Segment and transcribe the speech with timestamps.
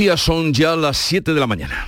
[0.00, 1.86] Son ya las 7 de la mañana.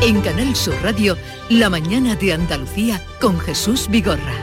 [0.00, 1.18] En Canal Sur Radio,
[1.50, 4.34] La mañana de Andalucía con Jesús Vigorra.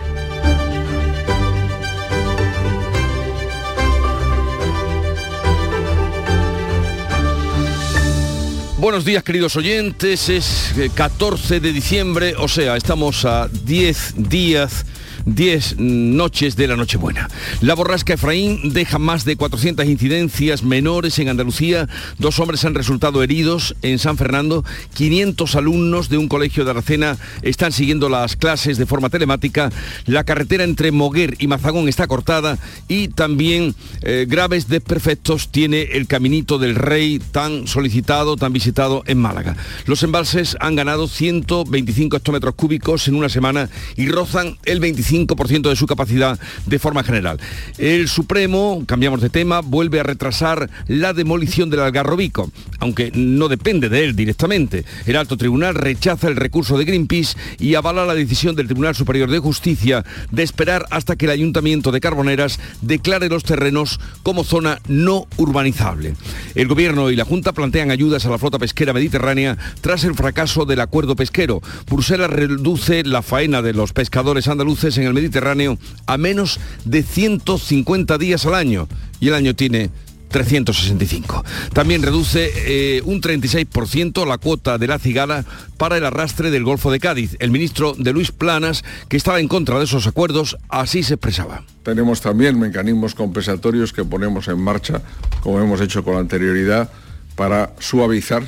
[8.78, 14.85] Buenos días queridos oyentes, es 14 de diciembre, o sea, estamos a 10 días
[15.26, 17.27] 10 noches de la Nochebuena.
[17.62, 21.88] La borrasca Efraín deja más de 400 incidencias menores en Andalucía.
[22.17, 24.63] Dos hombres han resultado heridos en San Fernando.
[24.94, 29.71] 500 alumnos de un colegio de Aracena están siguiendo las clases de forma telemática.
[30.05, 36.08] La carretera entre Moguer y Mazagón está cortada y también eh, graves desperfectos tiene el
[36.08, 39.55] caminito del Rey tan solicitado, tan visitado en Málaga.
[39.85, 45.70] Los embalses han ganado 125 hectómetros cúbicos en una semana y rozan el 25 5%
[45.70, 47.39] de su capacidad de forma general.
[47.77, 53.89] El Supremo, cambiamos de tema, vuelve a retrasar la demolición del Algarrobico, aunque no depende
[53.89, 54.86] de él directamente.
[55.05, 59.30] El alto tribunal rechaza el recurso de Greenpeace y avala la decisión del Tribunal Superior
[59.30, 64.80] de Justicia de esperar hasta que el Ayuntamiento de Carboneras declare los terrenos como zona
[64.88, 66.16] no urbanizable.
[66.55, 70.66] El Gobierno y la Junta plantean ayudas a la flota pesquera mediterránea tras el fracaso
[70.66, 71.61] del acuerdo pesquero.
[71.89, 78.17] Bruselas reduce la faena de los pescadores andaluces en el Mediterráneo a menos de 150
[78.17, 78.88] días al año
[79.19, 79.89] y el año tiene
[80.31, 81.43] 365.
[81.73, 85.45] También reduce eh, un 36% la cuota de la cigala
[85.77, 87.35] para el arrastre del Golfo de Cádiz.
[87.39, 91.63] El ministro de Luis Planas, que estaba en contra de esos acuerdos, así se expresaba.
[91.83, 95.02] Tenemos también mecanismos compensatorios que ponemos en marcha,
[95.41, 96.89] como hemos hecho con anterioridad,
[97.36, 98.43] para suavizar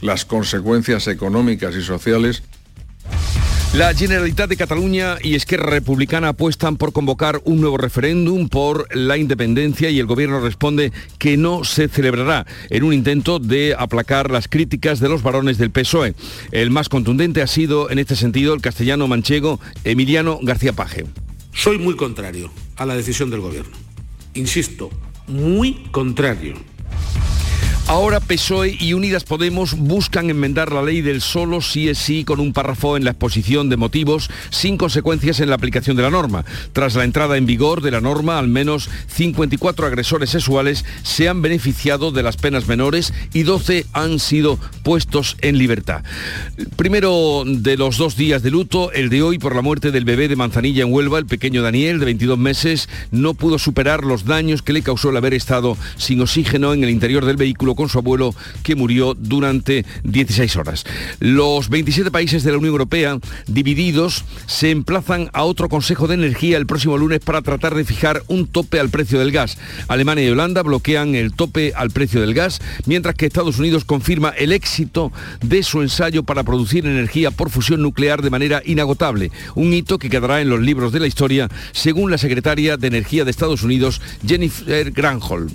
[0.00, 2.42] las consecuencias económicas y sociales
[3.74, 9.16] la Generalitat de Cataluña y Esquerra Republicana apuestan por convocar un nuevo referéndum por la
[9.16, 14.46] independencia y el gobierno responde que no se celebrará en un intento de aplacar las
[14.46, 16.14] críticas de los varones del PSOE.
[16.50, 21.06] El más contundente ha sido en este sentido el castellano manchego Emiliano García Paje.
[21.54, 23.72] Soy muy contrario a la decisión del gobierno.
[24.34, 24.90] Insisto,
[25.26, 26.71] muy contrario
[27.92, 32.40] Ahora PSOE y Unidas Podemos buscan enmendar la ley del solo sí es sí con
[32.40, 36.46] un párrafo en la exposición de motivos sin consecuencias en la aplicación de la norma.
[36.72, 41.42] Tras la entrada en vigor de la norma, al menos 54 agresores sexuales se han
[41.42, 46.02] beneficiado de las penas menores y 12 han sido puestos en libertad.
[46.76, 50.28] Primero de los dos días de luto, el de hoy por la muerte del bebé
[50.28, 54.62] de Manzanilla en Huelva, el pequeño Daniel, de 22 meses, no pudo superar los daños
[54.62, 57.98] que le causó el haber estado sin oxígeno en el interior del vehículo con su
[57.98, 58.32] abuelo
[58.62, 60.84] que murió durante 16 horas.
[61.18, 66.58] Los 27 países de la Unión Europea, divididos, se emplazan a otro Consejo de Energía
[66.58, 69.58] el próximo lunes para tratar de fijar un tope al precio del gas.
[69.88, 74.28] Alemania y Holanda bloquean el tope al precio del gas, mientras que Estados Unidos confirma
[74.28, 75.10] el éxito
[75.40, 80.08] de su ensayo para producir energía por fusión nuclear de manera inagotable, un hito que
[80.08, 84.00] quedará en los libros de la historia, según la secretaria de Energía de Estados Unidos,
[84.24, 85.50] Jennifer Granholm.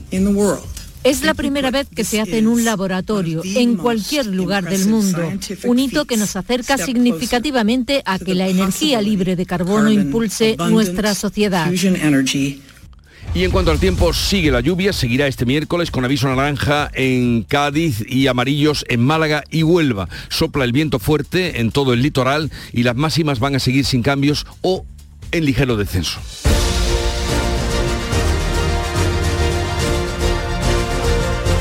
[1.03, 5.31] Es la primera vez que se hace en un laboratorio, en cualquier lugar del mundo,
[5.63, 11.15] un hito que nos acerca significativamente a que la energía libre de carbono impulse nuestra
[11.15, 11.71] sociedad.
[13.33, 17.43] Y en cuanto al tiempo, sigue la lluvia, seguirá este miércoles con aviso naranja en
[17.43, 20.09] Cádiz y amarillos en Málaga y Huelva.
[20.29, 24.01] Sopla el viento fuerte en todo el litoral y las máximas van a seguir sin
[24.01, 24.85] cambios o
[25.31, 26.19] en ligero descenso.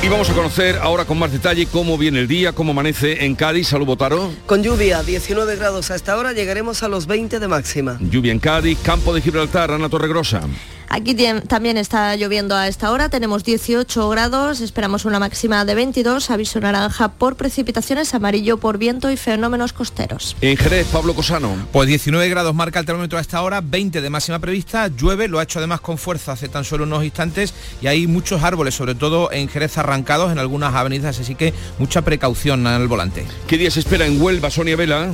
[0.06, 3.34] Y vamos a conocer ahora con más detalle cómo viene el día, cómo amanece en
[3.34, 3.66] Cádiz.
[3.66, 4.30] Salud, Botaro.
[4.46, 7.98] Con lluvia, 19 grados hasta ahora, llegaremos a los 20 de máxima.
[7.98, 10.42] Lluvia en Cádiz, campo de Gibraltar, Ana Torregrosa.
[10.88, 11.16] Aquí
[11.48, 16.60] también está lloviendo a esta hora, tenemos 18 grados, esperamos una máxima de 22, aviso
[16.60, 20.36] naranja por precipitaciones, amarillo por viento y fenómenos costeros.
[20.40, 21.54] En Jerez, Pablo Cosano.
[21.72, 25.38] Pues 19 grados marca el termómetro a esta hora, 20 de máxima prevista, llueve, lo
[25.38, 28.94] ha hecho además con fuerza hace tan solo unos instantes y hay muchos árboles, sobre
[28.94, 33.26] todo en Jerez arrancados en algunas avenidas, así que mucha precaución al volante.
[33.46, 35.10] ¿Qué día se espera en Huelva, Sonia Vela?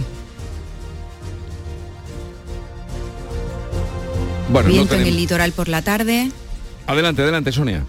[4.60, 6.30] Viento en el litoral por la tarde.
[6.86, 7.84] Adelante, adelante, Sonia.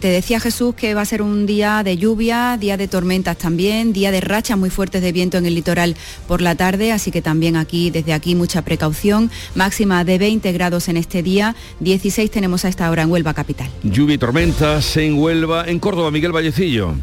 [0.00, 3.92] Te decía Jesús que va a ser un día de lluvia, día de tormentas también,
[3.92, 5.94] día de rachas muy fuertes de viento en el litoral
[6.26, 9.30] por la tarde, así que también aquí, desde aquí, mucha precaución.
[9.54, 13.68] Máxima de 20 grados en este día, 16 tenemos a esta hora en Huelva capital.
[13.84, 16.94] Lluvia y tormentas en Huelva, en Córdoba, Miguel Vallecillo.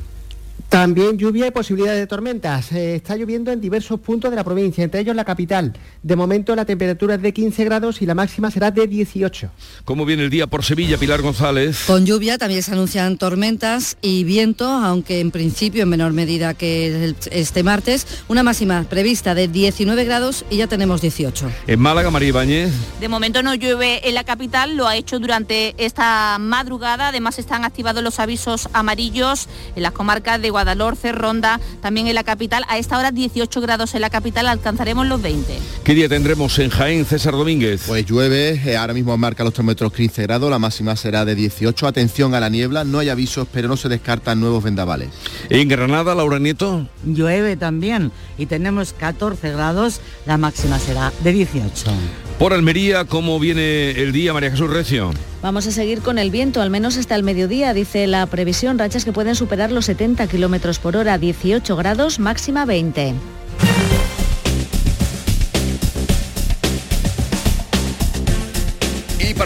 [0.70, 2.72] También lluvia y posibilidad de tormentas.
[2.72, 5.74] Eh, está lloviendo en diversos puntos de la provincia, entre ellos la capital.
[6.04, 9.50] De momento la temperatura es de 15 grados y la máxima será de 18.
[9.84, 11.86] ¿Cómo viene el día por Sevilla, Pilar González?
[11.88, 17.16] Con lluvia también se anuncian tormentas y viento, aunque en principio en menor medida que
[17.32, 18.06] este martes.
[18.28, 21.50] Una máxima prevista de 19 grados y ya tenemos 18.
[21.66, 22.72] En Málaga, María Ibáñez.
[23.00, 27.08] De momento no llueve en la capital, lo ha hecho durante esta madrugada.
[27.08, 32.26] Además están activados los avisos amarillos en las comarcas de Guadalhorce, Ronda, también en la
[32.26, 32.66] capital.
[32.68, 35.58] A esta hora 18 grados en la capital, alcanzaremos los 20.
[35.86, 37.84] ¿Qué día tendremos en Jaén, César Domínguez?
[37.88, 41.88] Pues llueve, eh, ahora mismo marca los termómetros 15 grados, la máxima será de 18.
[41.88, 45.10] Atención a la niebla, no hay avisos, pero no se descartan nuevos vendavales.
[45.50, 46.86] En Granada, Laura Nieto.
[47.06, 51.92] Llueve también y tenemos 14 grados, la máxima será de 18.
[52.40, 55.12] Por Almería, ¿cómo viene el día, María Jesús Recio?
[55.42, 59.04] Vamos a seguir con el viento, al menos hasta el mediodía, dice la previsión, rachas
[59.04, 63.14] que pueden superar los 70 kilómetros por hora, 18 grados, máxima 20.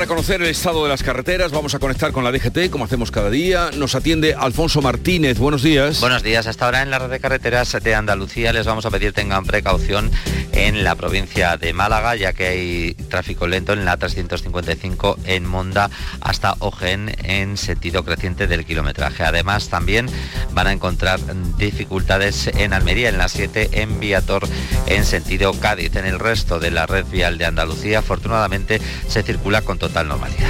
[0.04, 3.10] Para conocer el estado de las carreteras vamos a conectar con la DGT, como hacemos
[3.10, 3.70] cada día.
[3.78, 5.38] Nos atiende Alfonso Martínez.
[5.38, 6.02] Buenos días.
[6.02, 6.46] Buenos días.
[6.46, 10.12] Hasta ahora en la red de carreteras de Andalucía les vamos a pedir tengan precaución
[10.52, 15.90] en la provincia de Málaga, ya que hay tráfico lento en la 355 en Monda
[16.20, 19.24] hasta Ogen en sentido creciente del kilometraje.
[19.24, 20.08] Además, también
[20.52, 21.22] van a encontrar
[21.58, 24.50] dificultades en Almería, en la 7 en Viator
[24.88, 25.96] en sentido Cádiz.
[25.96, 30.50] En el resto de la red vial de Andalucía, afortunadamente, se circula con total normalidad.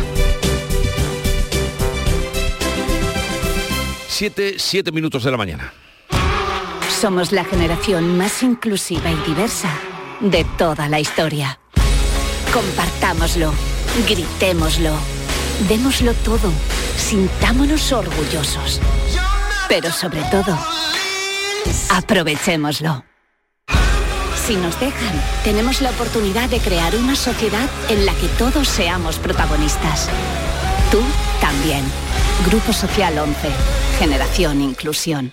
[4.07, 5.73] Siete, siete minutos de la mañana.
[7.01, 9.69] Somos la generación más inclusiva y diversa
[10.21, 11.59] de toda la historia.
[12.53, 13.51] Compartámoslo,
[14.07, 14.91] gritémoslo,
[15.67, 16.51] démoslo todo,
[16.95, 18.79] sintámonos orgullosos.
[19.67, 20.57] Pero sobre todo,
[21.89, 23.03] aprovechémoslo.
[24.45, 29.17] Si nos dejan, tenemos la oportunidad de crear una sociedad en la que todos seamos
[29.17, 30.09] protagonistas.
[30.91, 30.99] Tú
[31.39, 31.81] también.
[32.49, 33.35] Grupo Social 11.
[33.99, 35.31] Generación Inclusión.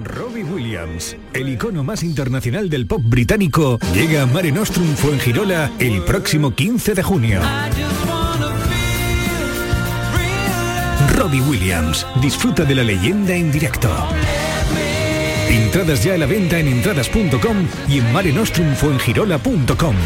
[0.00, 6.02] Robbie Williams, el icono más internacional del pop británico, llega a Mare Nostrum Fuengirola el
[6.02, 7.40] próximo 15 de junio.
[11.16, 13.88] Robbie Williams, disfruta de la leyenda en directo.
[15.56, 19.96] Entradas ya a la venta en entradas.com y en marenostrumfuengirola.com.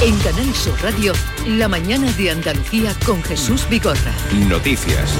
[0.00, 1.12] En Canal Sur Radio,
[1.46, 4.12] la mañana de Andalucía con Jesús Bigorra.
[4.48, 5.12] Noticias.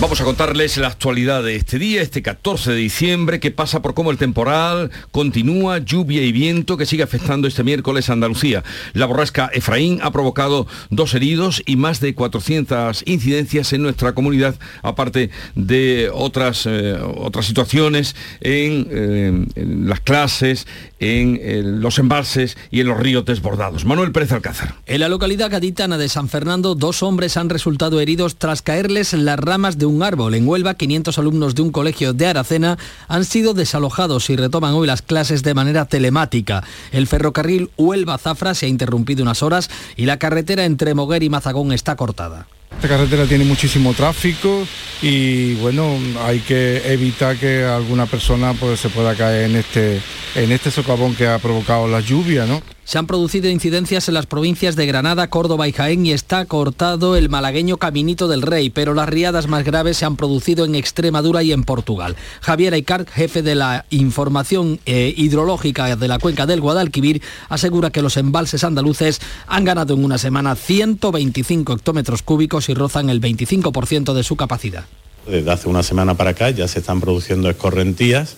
[0.00, 3.94] Vamos a contarles la actualidad de este día, este 14 de diciembre, que pasa por
[3.94, 8.64] cómo el temporal continúa, lluvia y viento que sigue afectando este miércoles a Andalucía.
[8.92, 14.56] La borrasca Efraín ha provocado dos heridos y más de 400 incidencias en nuestra comunidad,
[14.82, 20.66] aparte de otras, eh, otras situaciones en, eh, las clases,
[20.98, 23.84] en los embalses y en los ríos desbordados.
[23.84, 24.74] Manuel Pérez Alcázar.
[24.86, 29.38] En la localidad gaditana de San Fernando, dos hombres han resultado heridos tras caerles las
[29.38, 30.34] ramas de un árbol.
[30.34, 32.78] En Huelva, 500 alumnos de un colegio de Aracena
[33.08, 36.64] han sido desalojados y retoman hoy las clases de manera telemática.
[36.92, 41.72] El ferrocarril Huelva-Zafra se ha interrumpido unas horas y la carretera entre Moguer y Mazagón
[41.72, 42.46] está cortada.
[42.76, 44.66] Esta carretera tiene muchísimo tráfico
[45.00, 50.02] y bueno, hay que evitar que alguna persona pues, se pueda caer en este,
[50.34, 52.60] en este socavón que ha provocado la lluvia, ¿no?
[52.84, 57.16] Se han producido incidencias en las provincias de Granada, Córdoba y Jaén y está cortado
[57.16, 61.42] el malagueño Caminito del Rey, pero las riadas más graves se han producido en Extremadura
[61.42, 62.14] y en Portugal.
[62.42, 68.02] Javier Aicart, jefe de la información eh, hidrológica de la cuenca del Guadalquivir, asegura que
[68.02, 74.12] los embalses andaluces han ganado en una semana 125 hectómetros cúbicos y rozan el 25%
[74.12, 74.84] de su capacidad.
[75.26, 78.36] Desde hace una semana para acá ya se están produciendo escorrentías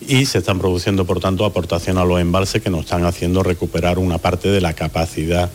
[0.00, 3.98] y se están produciendo, por tanto, aportación a los embalses que nos están haciendo recuperar
[3.98, 5.50] una parte de la capacidad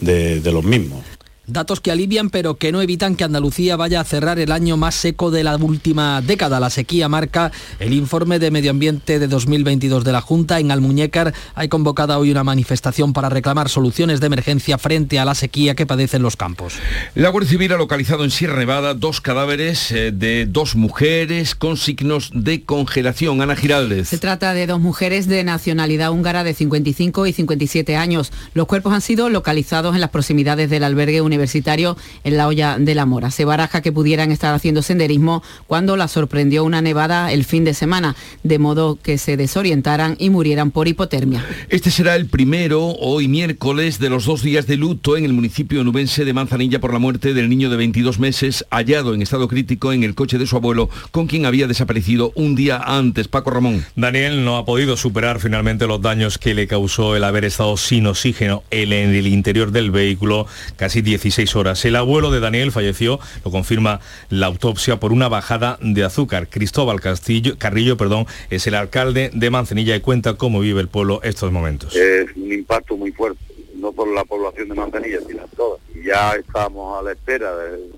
[0.00, 1.04] de, de los mismos.
[1.48, 4.94] Datos que alivian pero que no evitan que Andalucía vaya a cerrar el año más
[4.94, 6.60] seco de la última década.
[6.60, 10.60] La sequía marca el informe de medio ambiente de 2022 de la Junta.
[10.60, 15.34] En Almuñécar hay convocada hoy una manifestación para reclamar soluciones de emergencia frente a la
[15.34, 16.74] sequía que padecen los campos.
[17.16, 21.76] La Guardia Civil ha localizado en Sierra Nevada dos cadáveres eh, de dos mujeres con
[21.76, 23.42] signos de congelación.
[23.42, 24.08] Ana Giraldez.
[24.08, 28.30] Se trata de dos mujeres de nacionalidad húngara de 55 y 57 años.
[28.54, 32.94] Los cuerpos han sido localizados en las proximidades del albergue universitario en la olla de
[32.94, 33.30] la Mora.
[33.30, 37.74] Se baraja que pudieran estar haciendo senderismo cuando la sorprendió una nevada el fin de
[37.74, 41.44] semana, de modo que se desorientaran y murieran por hipotermia.
[41.68, 45.82] Este será el primero, hoy miércoles, de los dos días de luto en el municipio
[45.84, 49.92] nubense de Manzanilla por la muerte del niño de 22 meses hallado en estado crítico
[49.92, 53.28] en el coche de su abuelo, con quien había desaparecido un día antes.
[53.28, 53.84] Paco Ramón.
[53.96, 58.06] Daniel no ha podido superar finalmente los daños que le causó el haber estado sin
[58.06, 60.46] oxígeno en el interior del vehículo
[60.76, 61.84] casi 16 horas.
[61.84, 66.48] El abuelo de Daniel falleció, lo confirma la autopsia, por una bajada de azúcar.
[66.48, 71.20] Cristóbal Castillo, Carrillo perdón, es el alcalde de Manzanilla y cuenta cómo vive el pueblo
[71.22, 71.94] estos momentos.
[71.94, 73.40] Es un impacto muy fuerte,
[73.76, 75.80] no por la población de Manzanilla, sino todas.
[75.94, 77.52] Y ya estamos a la espera,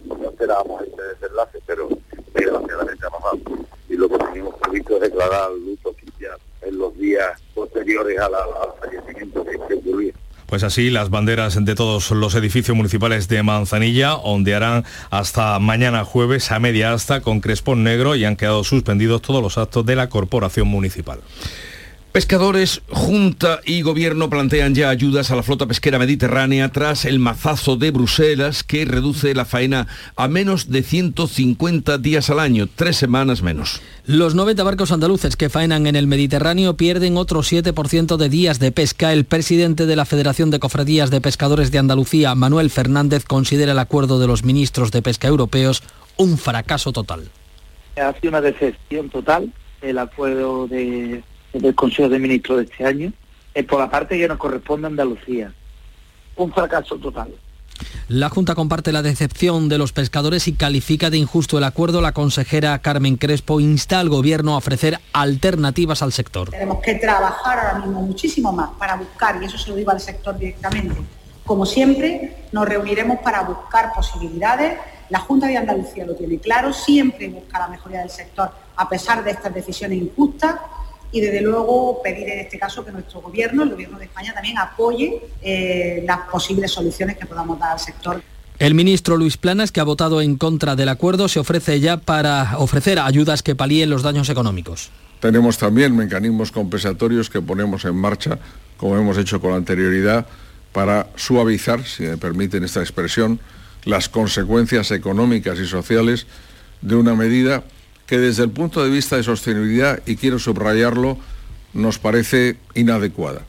[0.04, 1.88] no esperábamos este desenlace, pero
[2.34, 3.38] desgraciadamente ha pasado.
[3.88, 8.32] Y lo que tenemos previsto es declarar luto oficial en los días posteriores al
[8.80, 10.12] fallecimiento que, que ocurrió.
[10.54, 16.52] Pues así, las banderas de todos los edificios municipales de Manzanilla ondearán hasta mañana jueves
[16.52, 20.08] a media asta con crespón negro y han quedado suspendidos todos los actos de la
[20.08, 21.18] corporación municipal.
[22.14, 27.74] Pescadores, Junta y Gobierno plantean ya ayudas a la flota pesquera mediterránea tras el mazazo
[27.74, 33.42] de Bruselas que reduce la faena a menos de 150 días al año, tres semanas
[33.42, 33.82] menos.
[34.06, 38.70] Los 90 barcos andaluces que faenan en el Mediterráneo pierden otro 7% de días de
[38.70, 39.12] pesca.
[39.12, 43.78] El presidente de la Federación de Cofradías de Pescadores de Andalucía, Manuel Fernández, considera el
[43.80, 45.82] acuerdo de los ministros de pesca europeos
[46.16, 47.28] un fracaso total.
[47.96, 49.52] Ha sido una decepción total
[49.82, 51.24] el acuerdo de
[51.62, 53.12] del Consejo de Ministros de este año,
[53.52, 55.52] es por la parte que nos corresponde a Andalucía.
[56.36, 57.32] Un fracaso total.
[58.08, 62.00] La Junta comparte la decepción de los pescadores y califica de injusto el acuerdo.
[62.00, 66.50] La consejera Carmen Crespo insta al Gobierno a ofrecer alternativas al sector.
[66.50, 70.00] Tenemos que trabajar ahora mismo muchísimo más para buscar, y eso se lo digo al
[70.00, 70.94] sector directamente,
[71.44, 74.78] como siempre, nos reuniremos para buscar posibilidades.
[75.10, 79.22] La Junta de Andalucía lo tiene claro, siempre busca la mejoría del sector a pesar
[79.22, 80.56] de estas decisiones injustas
[81.14, 84.58] y desde luego pedir en este caso que nuestro gobierno, el gobierno de España, también
[84.58, 88.20] apoye eh, las posibles soluciones que podamos dar al sector.
[88.58, 92.58] El ministro Luis Planas, que ha votado en contra del acuerdo, se ofrece ya para
[92.58, 94.90] ofrecer ayudas que palíen los daños económicos.
[95.20, 98.40] Tenemos también mecanismos compensatorios que ponemos en marcha,
[98.76, 100.26] como hemos hecho con anterioridad,
[100.72, 103.38] para suavizar, si me permiten esta expresión,
[103.84, 106.26] las consecuencias económicas y sociales
[106.82, 107.62] de una medida
[108.06, 111.18] que desde el punto de vista de sostenibilidad, y quiero subrayarlo,
[111.72, 113.42] nos parece inadecuada.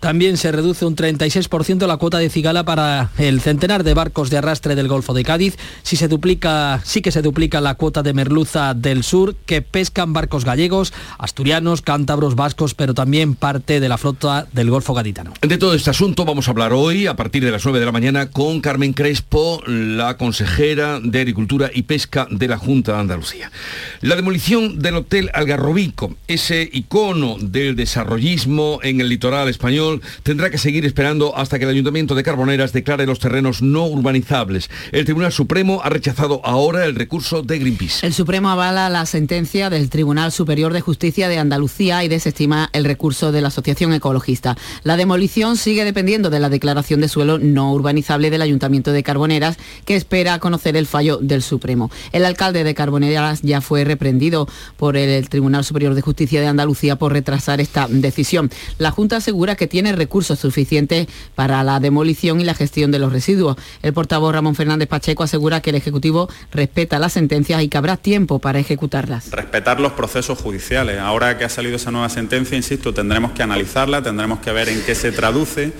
[0.00, 4.38] También se reduce un 36% la cuota de cigala para el centenar de barcos de
[4.38, 5.58] arrastre del Golfo de Cádiz.
[5.82, 10.14] Si se duplica, sí que se duplica la cuota de merluza del sur que pescan
[10.14, 15.34] barcos gallegos, asturianos, cántabros, vascos, pero también parte de la flota del Golfo Gaditano.
[15.42, 17.92] De todo este asunto vamos a hablar hoy a partir de las 9 de la
[17.92, 23.52] mañana con Carmen Crespo, la consejera de Agricultura y Pesca de la Junta de Andalucía.
[24.00, 29.89] La demolición del Hotel Algarrobico, ese icono del desarrollismo en el litoral español,
[30.22, 34.70] tendrá que seguir esperando hasta que el Ayuntamiento de Carboneras declare los terrenos no urbanizables.
[34.92, 38.06] El Tribunal Supremo ha rechazado ahora el recurso de Greenpeace.
[38.06, 42.84] El Supremo avala la sentencia del Tribunal Superior de Justicia de Andalucía y desestima el
[42.84, 44.56] recurso de la Asociación Ecologista.
[44.82, 49.56] La demolición sigue dependiendo de la declaración de suelo no urbanizable del Ayuntamiento de Carboneras,
[49.84, 51.90] que espera conocer el fallo del Supremo.
[52.12, 56.96] El alcalde de Carboneras ya fue reprendido por el Tribunal Superior de Justicia de Andalucía
[56.96, 58.50] por retrasar esta decisión.
[58.78, 63.12] La Junta asegura que tiene recursos suficientes para la demolición y la gestión de los
[63.12, 63.56] residuos.
[63.82, 67.96] El portavoz Ramón Fernández Pacheco asegura que el Ejecutivo respeta las sentencias y que habrá
[67.96, 69.30] tiempo para ejecutarlas.
[69.30, 70.98] Respetar los procesos judiciales.
[70.98, 74.82] Ahora que ha salido esa nueva sentencia, insisto, tendremos que analizarla, tendremos que ver en
[74.82, 75.72] qué se traduce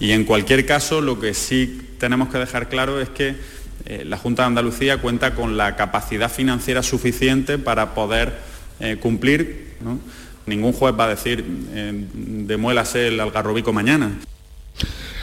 [0.00, 3.36] y en cualquier caso lo que sí tenemos que dejar claro es que
[3.86, 8.34] eh, la Junta de Andalucía cuenta con la capacidad financiera suficiente para poder
[8.80, 9.76] eh, cumplir.
[10.48, 14.18] Ningún juez va a decir, eh, demuélase el algarrobico mañana.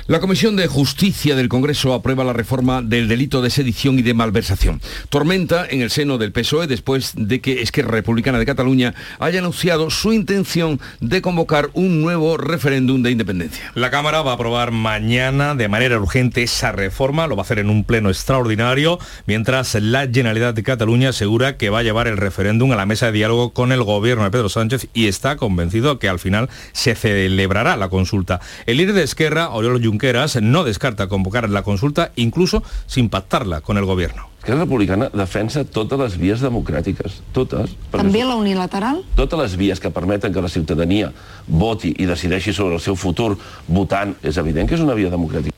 [0.08, 4.14] La Comisión de Justicia del Congreso aprueba la reforma del delito de sedición y de
[4.14, 4.80] malversación.
[5.10, 9.90] Tormenta en el seno del PSOE después de que Esquerra Republicana de Cataluña haya anunciado
[9.90, 13.72] su intención de convocar un nuevo referéndum de independencia.
[13.74, 17.58] La Cámara va a aprobar mañana de manera urgente esa reforma, lo va a hacer
[17.58, 22.18] en un pleno extraordinario, mientras la Generalitat de Cataluña asegura que va a llevar el
[22.18, 25.98] referéndum a la mesa de diálogo con el gobierno de Pedro Sánchez y está convencido
[25.98, 28.40] que al final se celebrará la consulta.
[28.68, 33.78] El líder de Esquerra, Oriol Junqueras, no descarta convocar la consulta incluso sin pactarla con
[33.78, 34.28] el gobierno.
[34.40, 37.72] Esquerra Republicana defensa totes les vies democràtiques, totes.
[37.96, 39.00] També la unilateral?
[39.16, 41.14] Totes les vies que permeten que la ciutadania
[41.48, 43.38] voti i decideixi sobre el seu futur
[43.68, 45.56] votant, és evident que és una via democràtica.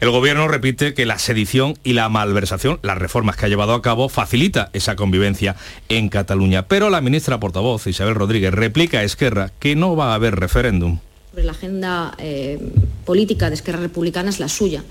[0.00, 3.82] El gobierno repite que la sedición y la malversación, las reformas que ha llevado a
[3.82, 5.56] cabo, facilita esa convivencia
[5.88, 6.66] en Cataluña.
[6.66, 10.98] Pero la ministra portavoz, Isabel Rodríguez, replica a Esquerra que no va a haber referéndum.
[11.42, 12.58] La agenda eh,
[13.04, 14.84] política de Esquerra Republicana es la suya.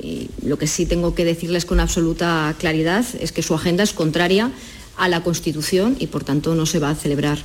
[0.00, 3.92] Y lo que sí tengo que decirles con absoluta claridad es que su agenda es
[3.92, 4.50] contraria
[4.96, 7.38] a la Constitución y por tanto no se va a celebrar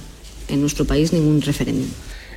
[0.47, 1.89] en nuestro país ningún referéndum.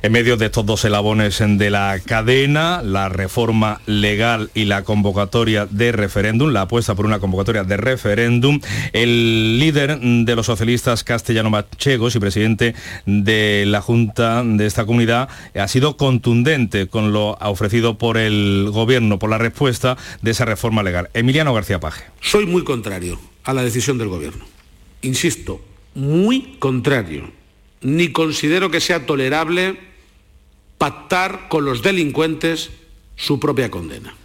[0.03, 5.67] En medio de estos dos eslabones de la cadena, la reforma legal y la convocatoria
[5.67, 8.59] de referéndum, la apuesta por una convocatoria de referéndum,
[8.93, 12.73] el líder de los socialistas castellano machegos y presidente
[13.05, 19.19] de la Junta de esta comunidad ha sido contundente con lo ofrecido por el gobierno,
[19.19, 21.11] por la respuesta de esa reforma legal.
[21.13, 22.05] Emiliano García Paje.
[22.21, 24.43] Soy muy contrario a la decisión del gobierno.
[25.03, 25.61] Insisto,
[25.93, 27.29] muy contrario.
[27.81, 29.90] Ni considero que sea tolerable
[30.81, 32.71] pactar con los delincuentes
[33.15, 34.15] su propia condena.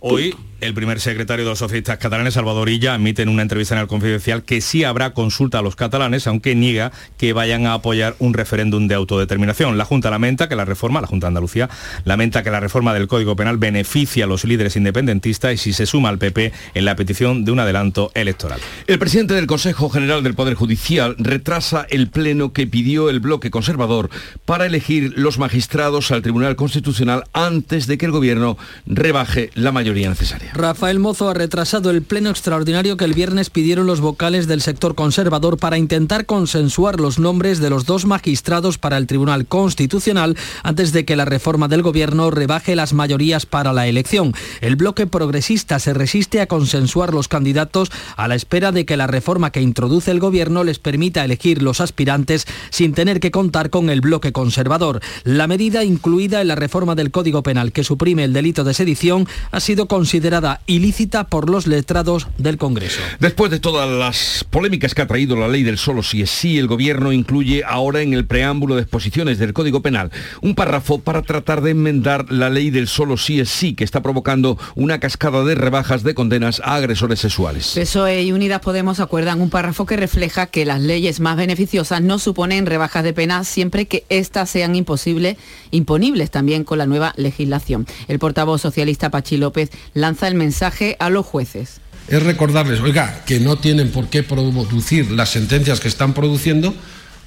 [0.00, 3.80] Hoy el primer secretario de los socialistas catalanes, Salvador Illa, admite en una entrevista en
[3.80, 8.14] el Confidencial que sí habrá consulta a los catalanes, aunque niega que vayan a apoyar
[8.20, 9.76] un referéndum de autodeterminación.
[9.76, 11.68] La Junta lamenta que la reforma, la Junta de Andalucía,
[12.04, 15.84] lamenta que la reforma del Código Penal beneficia a los líderes independentistas y si se
[15.84, 18.60] suma al PP en la petición de un adelanto electoral.
[18.86, 23.50] El presidente del Consejo General del Poder Judicial retrasa el pleno que pidió el bloque
[23.50, 24.10] conservador
[24.44, 30.08] para elegir los magistrados al Tribunal Constitucional antes de que el Gobierno rebaje la mayoría
[30.08, 30.51] necesaria.
[30.54, 34.94] Rafael Mozo ha retrasado el pleno extraordinario que el viernes pidieron los vocales del sector
[34.94, 40.92] conservador para intentar consensuar los nombres de los dos magistrados para el Tribunal Constitucional antes
[40.92, 44.34] de que la reforma del gobierno rebaje las mayorías para la elección.
[44.60, 49.06] El bloque progresista se resiste a consensuar los candidatos a la espera de que la
[49.06, 53.88] reforma que introduce el gobierno les permita elegir los aspirantes sin tener que contar con
[53.88, 55.00] el bloque conservador.
[55.24, 59.26] La medida incluida en la reforma del Código Penal que suprime el delito de sedición
[59.50, 63.00] ha sido considerada ilícita por los letrados del Congreso.
[63.20, 66.58] Después de todas las polémicas que ha traído la ley del solo si es sí,
[66.58, 71.22] el Gobierno incluye ahora en el preámbulo de exposiciones del Código Penal un párrafo para
[71.22, 75.44] tratar de enmendar la ley del solo sí es sí, que está provocando una cascada
[75.44, 77.72] de rebajas de condenas a agresores sexuales.
[77.74, 82.18] PSOE y Unidas Podemos acuerdan un párrafo que refleja que las leyes más beneficiosas no
[82.18, 85.36] suponen rebajas de pena siempre que éstas sean imposibles,
[85.70, 87.86] imponibles también con la nueva legislación.
[88.08, 91.80] El portavoz socialista Pachi López lanza el mensaje a los jueces.
[92.08, 96.74] Es recordarles, oiga, que no tienen por qué producir las sentencias que están produciendo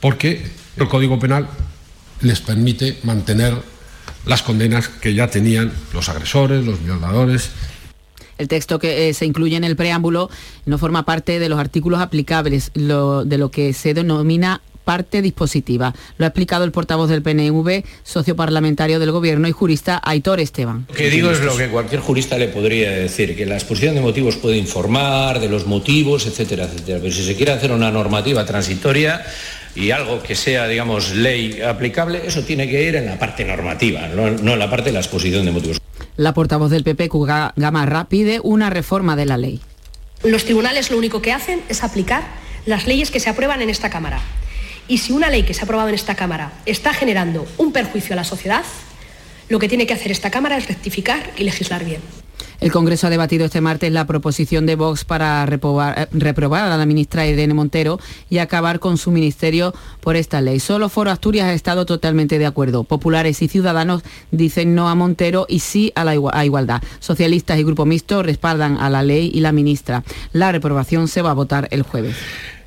[0.02, 0.46] porque
[0.78, 1.48] el Código Penal
[2.22, 3.54] les permite mantener
[4.26, 7.52] las condenas que ya tenían los agresores, los violadores,
[8.38, 10.30] el texto que eh, se incluye en el preámbulo
[10.66, 15.94] no forma parte de los artículos aplicables lo, de lo que se denomina parte dispositiva.
[16.18, 20.86] Lo ha explicado el portavoz del PNV, socio parlamentario del Gobierno y jurista Aitor Esteban.
[20.88, 24.02] Lo que digo es lo que cualquier jurista le podría decir, que la exposición de
[24.02, 27.00] motivos puede informar de los motivos, etcétera, etcétera.
[27.02, 29.26] Pero si se quiere hacer una normativa transitoria,
[29.76, 34.08] y algo que sea, digamos, ley aplicable, eso tiene que ir en la parte normativa,
[34.08, 35.82] no, no en la parte de la exposición de motivos.
[36.16, 39.60] La portavoz del PP, Cuga Gamarra, pide una reforma de la ley.
[40.24, 42.24] Los tribunales lo único que hacen es aplicar
[42.66, 44.22] las leyes que se aprueban en esta Cámara.
[44.88, 48.14] Y si una ley que se ha aprobado en esta Cámara está generando un perjuicio
[48.14, 48.64] a la sociedad,
[49.50, 52.02] lo que tiene que hacer esta Cámara es rectificar y legislar bien.
[52.60, 56.86] El Congreso ha debatido este martes la proposición de Vox para reprobar, reprobar, a la
[56.86, 60.60] ministra Irene Montero y acabar con su ministerio por esta ley.
[60.60, 62.84] Solo Foro Asturias ha estado totalmente de acuerdo.
[62.84, 66.82] Populares y ciudadanos dicen no a Montero y sí a la igualdad.
[67.00, 70.04] Socialistas y Grupo Mixto respaldan a la ley y la ministra.
[70.32, 72.16] La reprobación se va a votar el jueves.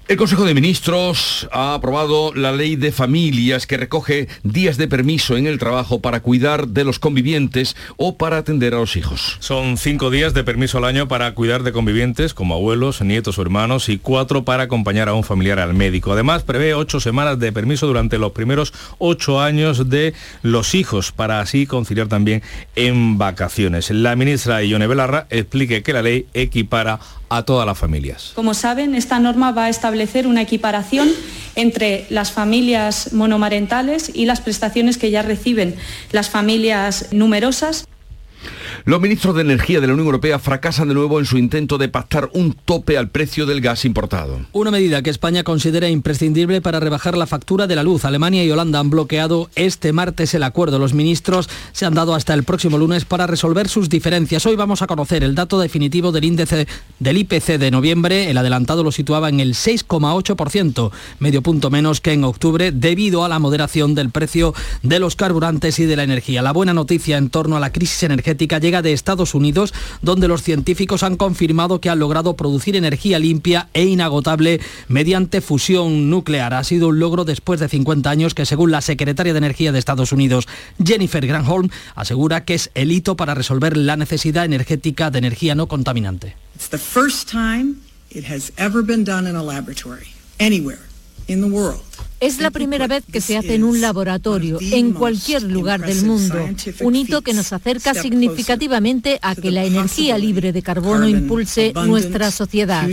[0.09, 5.37] El Consejo de Ministros ha aprobado la ley de familias que recoge días de permiso
[5.37, 9.37] en el trabajo para cuidar de los convivientes o para atender a los hijos.
[9.41, 13.43] Son cinco días de permiso al año para cuidar de convivientes como abuelos, nietos o
[13.43, 16.15] hermanos y cuatro para acompañar a un familiar al médico.
[16.15, 21.41] Además, prevé ocho semanas de permiso durante los primeros ocho años de los hijos para
[21.41, 22.43] así conciliar también
[22.77, 23.91] en vacaciones.
[23.91, 28.33] La ministra Ione Belarra explique que la ley equipara a todas las familias.
[28.35, 31.09] Como saben, esta norma va a establecer una equiparación
[31.55, 35.75] entre las familias monomarentales y las prestaciones que ya reciben
[36.13, 37.87] las familias numerosas.
[38.89, 41.91] Los ministros de Energía de la Unión Europea fracasan de nuevo en su intento de
[41.91, 44.41] pactar un tope al precio del gas importado.
[44.53, 48.07] Una medida que España considera imprescindible para rebajar la factura de la luz.
[48.07, 50.79] Alemania y Holanda han bloqueado este martes el acuerdo.
[50.79, 54.47] Los ministros se han dado hasta el próximo lunes para resolver sus diferencias.
[54.47, 56.67] Hoy vamos a conocer el dato definitivo del índice
[56.99, 58.31] del IPC de noviembre.
[58.31, 63.29] El adelantado lo situaba en el 6,8%, medio punto menos que en octubre, debido a
[63.29, 66.41] la moderación del precio de los carburantes y de la energía.
[66.41, 70.43] La buena noticia en torno a la crisis energética llega de Estados Unidos, donde los
[70.43, 76.55] científicos han confirmado que han logrado producir energía limpia e inagotable mediante fusión nuclear.
[76.55, 79.79] Ha sido un logro después de 50 años que, según la secretaria de Energía de
[79.79, 80.47] Estados Unidos,
[80.83, 85.67] Jennifer Granholm, asegura que es el hito para resolver la necesidad energética de energía no
[85.67, 86.37] contaminante.
[86.55, 87.77] It's the first time
[88.11, 89.43] it has ever been done in a.
[92.21, 96.49] Es la primera vez que se hace en un laboratorio, en cualquier lugar del mundo,
[96.81, 102.31] un hito que nos acerca significativamente a que la energía libre de carbono impulse nuestra
[102.31, 102.89] sociedad.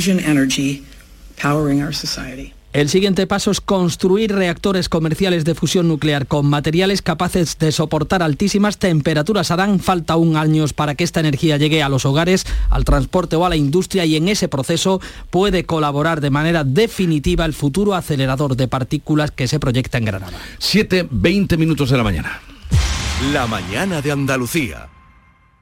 [2.76, 8.22] El siguiente paso es construir reactores comerciales de fusión nuclear con materiales capaces de soportar
[8.22, 9.50] altísimas temperaturas.
[9.50, 13.46] Harán falta un años para que esta energía llegue a los hogares, al transporte o
[13.46, 18.58] a la industria y en ese proceso puede colaborar de manera definitiva el futuro acelerador
[18.58, 20.38] de partículas que se proyecta en Granada.
[20.58, 22.42] 7, 20 minutos de la mañana.
[23.32, 24.90] La mañana de Andalucía.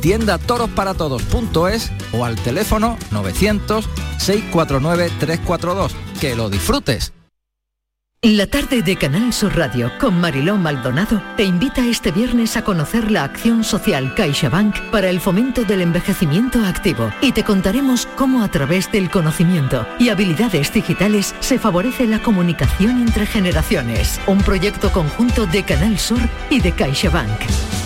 [0.00, 5.90] tiendatorosparatodos.es o al teléfono 900-649-342.
[6.20, 7.12] Que lo disfrutes.
[8.22, 13.12] La tarde de Canal Sur Radio con Mariló Maldonado te invita este viernes a conocer
[13.12, 18.50] la acción social CaixaBank para el fomento del envejecimiento activo y te contaremos cómo a
[18.50, 24.18] través del conocimiento y habilidades digitales se favorece la comunicación entre generaciones.
[24.26, 27.38] Un proyecto conjunto de Canal Sur y de CaixaBank.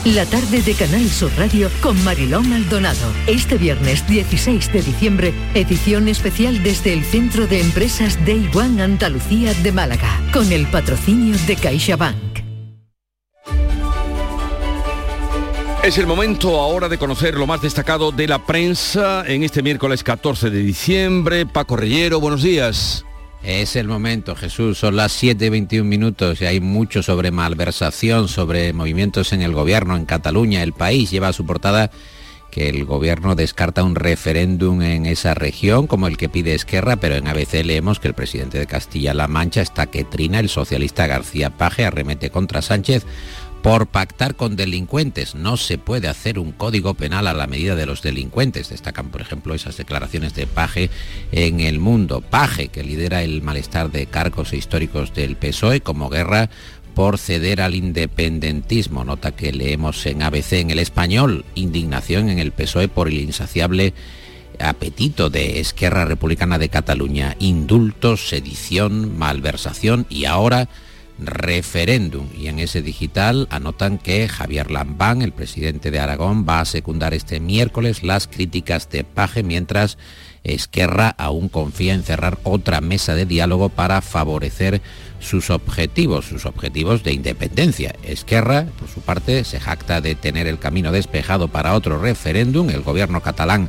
[0.07, 3.13] La tarde de Canal Sur Radio con Mariló Maldonado.
[3.27, 9.53] Este viernes 16 de diciembre, edición especial desde el Centro de Empresas Day One Andalucía
[9.53, 12.17] de Málaga, con el patrocinio de CaixaBank.
[15.85, 20.03] Es el momento ahora de conocer lo más destacado de la prensa en este miércoles
[20.03, 21.45] 14 de diciembre.
[21.45, 23.05] Paco Reyero, buenos días.
[23.43, 24.79] Es el momento, Jesús.
[24.79, 29.53] Son las 7 y 21 minutos y hay mucho sobre malversación, sobre movimientos en el
[29.53, 30.63] gobierno, en Cataluña.
[30.63, 31.91] El país lleva a su portada
[32.51, 37.15] que el gobierno descarta un referéndum en esa región, como el que pide Esquerra, pero
[37.15, 41.51] en ABC leemos que el presidente de Castilla-La Mancha está que trina, el socialista García
[41.51, 43.07] Paje arremete contra Sánchez
[43.63, 45.35] por pactar con delincuentes.
[45.35, 48.71] No se puede hacer un código penal a la medida de los delincuentes.
[48.71, 50.91] Destacan, por ejemplo, esas declaraciones de Paje
[51.33, 52.23] en el mundo.
[52.23, 56.49] Paje, que lidera el malestar de cargos históricos del PSOE como guerra
[56.95, 59.05] por ceder al independentismo.
[59.05, 61.45] Nota que leemos en ABC en el español.
[61.55, 63.95] Indignación en el PSOE por el insaciable
[64.59, 67.37] apetito de Esquerra Republicana de Cataluña.
[67.39, 70.69] Indultos, sedición, malversación y ahora
[71.27, 72.29] referéndum.
[72.37, 77.15] Y en ese digital anotan que Javier Lambán, el presidente de Aragón, va a secundar
[77.15, 79.99] este miércoles las críticas de Paje, mientras
[80.43, 84.81] Esquerra aún confía en cerrar otra mesa de diálogo para favorecer
[85.19, 87.95] sus objetivos, sus objetivos de independencia.
[88.03, 92.71] Esquerra, por su parte, se jacta de tener el camino despejado para otro referéndum.
[92.71, 93.69] El gobierno catalán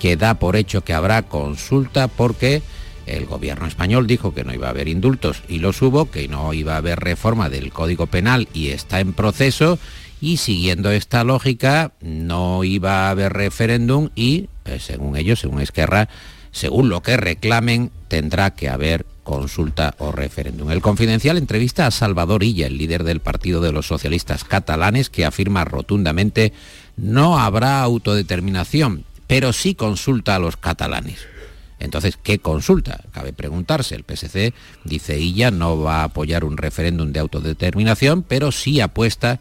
[0.00, 2.62] que da por hecho que habrá consulta porque
[3.06, 6.52] el gobierno español dijo que no iba a haber indultos y los hubo, que no
[6.52, 9.78] iba a haber reforma del Código Penal y está en proceso
[10.20, 16.08] y siguiendo esta lógica no iba a haber referéndum y, eh, según ellos, según Esquerra,
[16.50, 20.70] según lo que reclamen, tendrá que haber consulta o referéndum.
[20.70, 25.26] El confidencial entrevista a Salvador Illa, el líder del Partido de los Socialistas Catalanes, que
[25.26, 26.52] afirma rotundamente
[26.96, 31.35] no habrá autodeterminación, pero sí consulta a los catalanes.
[31.78, 33.04] Entonces, ¿qué consulta?
[33.12, 33.94] Cabe preguntarse.
[33.94, 39.40] El PSC, dice ella, no va a apoyar un referéndum de autodeterminación, pero sí apuesta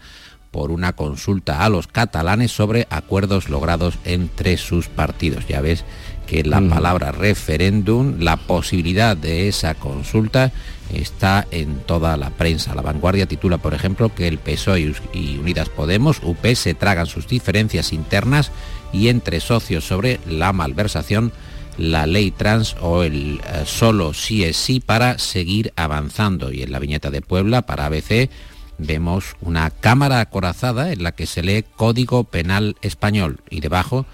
[0.52, 5.46] por una consulta a los catalanes sobre acuerdos logrados entre sus partidos.
[5.48, 5.84] Ya ves
[6.28, 10.52] que la palabra referéndum, la posibilidad de esa consulta
[10.94, 12.74] está en toda la prensa.
[12.74, 17.28] La vanguardia titula, por ejemplo, que el PSOE y Unidas Podemos, UP, se tragan sus
[17.28, 18.52] diferencias internas
[18.94, 21.34] y entre socios sobre la malversación
[21.78, 26.52] la ley trans o el eh, solo sí es sí para seguir avanzando.
[26.52, 28.30] Y en la viñeta de Puebla, para ABC,
[28.78, 34.06] vemos una cámara acorazada en la que se lee Código Penal Español y debajo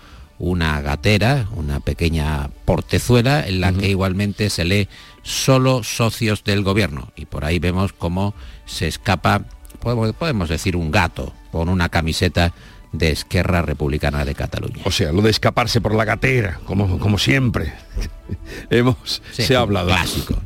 [0.42, 4.90] una gatera, una pequeña portezuela en la que igualmente se lee
[5.22, 7.12] solo socios del gobierno.
[7.16, 8.34] Y por ahí vemos cómo
[8.66, 9.44] se escapa,
[9.80, 12.54] podemos decir, un gato con una camiseta
[12.92, 14.82] de Esquerra Republicana de Cataluña.
[14.86, 17.74] O sea, lo de escaparse por la gatera, como, como siempre.
[18.70, 19.88] hemos se ha hablado.
[19.88, 20.42] Clásico,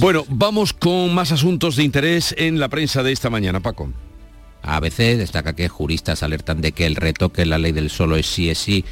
[0.00, 3.90] Bueno, vamos con más asuntos de interés en la prensa de esta mañana, Paco.
[4.62, 8.26] ABC destaca que juristas alertan de que el retoque en la ley del solo es
[8.26, 8.84] sí es sí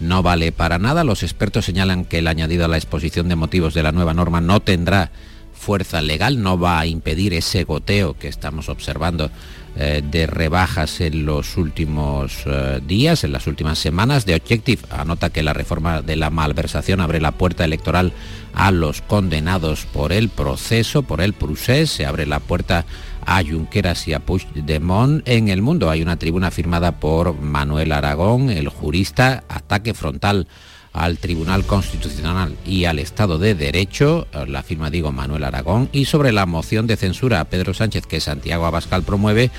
[0.00, 1.04] no vale para nada.
[1.04, 4.40] Los expertos señalan que el añadido a la exposición de motivos de la nueva norma
[4.40, 5.10] no tendrá
[5.52, 9.30] fuerza legal, no va a impedir ese goteo que estamos observando
[9.78, 14.24] eh, de rebajas en los últimos eh, días, en las últimas semanas.
[14.24, 18.14] De Objective anota que la reforma de la malversación abre la puerta electoral
[18.54, 22.86] a los condenados por el proceso, por el procés, se abre la puerta
[23.26, 25.28] a Junqueras y a Puigdemont.
[25.28, 30.48] En el mundo hay una tribuna firmada por Manuel Aragón, el jurista, ataque frontal
[30.96, 36.32] al Tribunal Constitucional y al Estado de Derecho, la firma digo Manuel Aragón, y sobre
[36.32, 39.50] la moción de censura a Pedro Sánchez que Santiago Abascal promueve,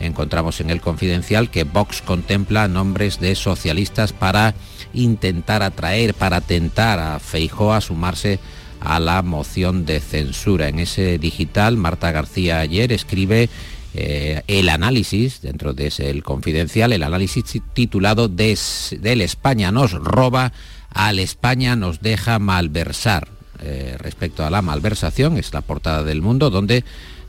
[0.00, 4.54] encontramos en el confidencial que Vox contempla nombres de socialistas para
[4.92, 8.40] intentar atraer, para tentar a Feijó a sumarse
[8.80, 10.68] a la moción de censura.
[10.68, 13.48] En ese digital, Marta García ayer escribe
[13.94, 20.52] eh, el análisis, dentro de ese el confidencial, el análisis titulado Del España nos roba
[20.90, 23.28] al España nos deja malversar.
[23.62, 26.84] Eh, respecto a la malversación, es la portada del mundo, donde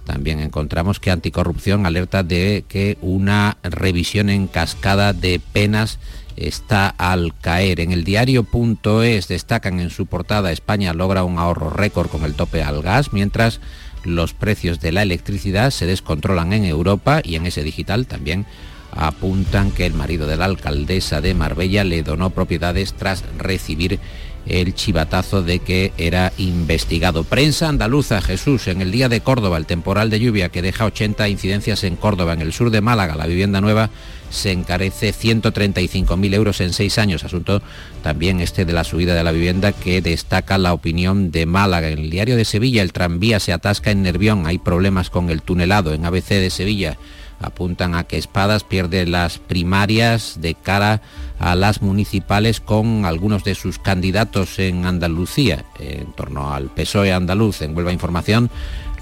[0.06, 6.00] también encontramos que Anticorrupción alerta de que una revisión en cascada de penas
[6.38, 7.80] está al caer.
[7.80, 12.63] En el diario.es destacan en su portada España logra un ahorro récord con el tope
[12.63, 13.60] al gas, mientras
[14.04, 18.45] los precios de la electricidad se descontrolan en Europa y en ese digital también
[18.91, 23.99] apuntan que el marido de la alcaldesa de Marbella le donó propiedades tras recibir
[24.47, 27.23] el chivatazo de que era investigado.
[27.23, 31.30] Prensa andaluza, Jesús, en el día de Córdoba, el temporal de lluvia que deja 80
[31.30, 33.89] incidencias en Córdoba, en el sur de Málaga, la vivienda nueva
[34.32, 37.23] se encarece 135.000 euros en seis años.
[37.23, 37.62] Asunto
[38.01, 41.89] también este de la subida de la vivienda que destaca la opinión de Málaga.
[41.89, 45.41] En el diario de Sevilla, el tranvía se atasca en Nervión, hay problemas con el
[45.41, 45.93] tunelado.
[45.93, 46.97] En ABC de Sevilla,
[47.41, 51.01] apuntan a que Espadas pierde las primarias de cara
[51.39, 57.62] a las municipales con algunos de sus candidatos en Andalucía, en torno al PSOE andaluz.
[57.62, 58.49] En Huelva Información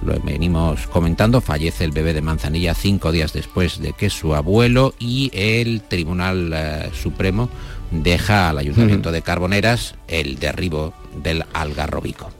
[0.01, 4.93] lo venimos comentando, fallece el bebé de Manzanilla cinco días después de que su abuelo
[4.97, 7.49] y el Tribunal eh, Supremo
[7.91, 12.38] deja al Ayuntamiento de Carboneras el derribo del Algarrobico.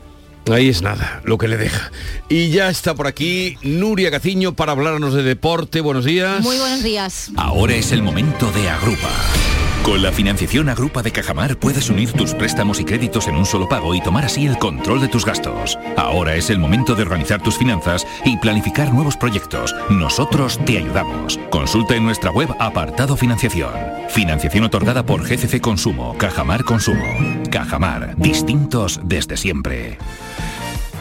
[0.50, 1.90] Ahí es nada, lo que le deja.
[2.28, 5.80] Y ya está por aquí Nuria Gaciño para hablarnos de deporte.
[5.80, 6.42] Buenos días.
[6.42, 7.30] Muy buenos días.
[7.36, 9.10] Ahora es el momento de Agrupa.
[9.82, 13.68] Con la financiación Agrupa de Cajamar puedes unir tus préstamos y créditos en un solo
[13.68, 15.78] pago y tomar así el control de tus gastos.
[15.96, 19.74] Ahora es el momento de organizar tus finanzas y planificar nuevos proyectos.
[19.88, 21.38] Nosotros te ayudamos.
[21.50, 23.72] Consulta en nuestra web apartado financiación.
[24.10, 27.04] Financiación otorgada por GCC Consumo, Cajamar Consumo.
[27.50, 29.98] Cajamar, distintos desde siempre.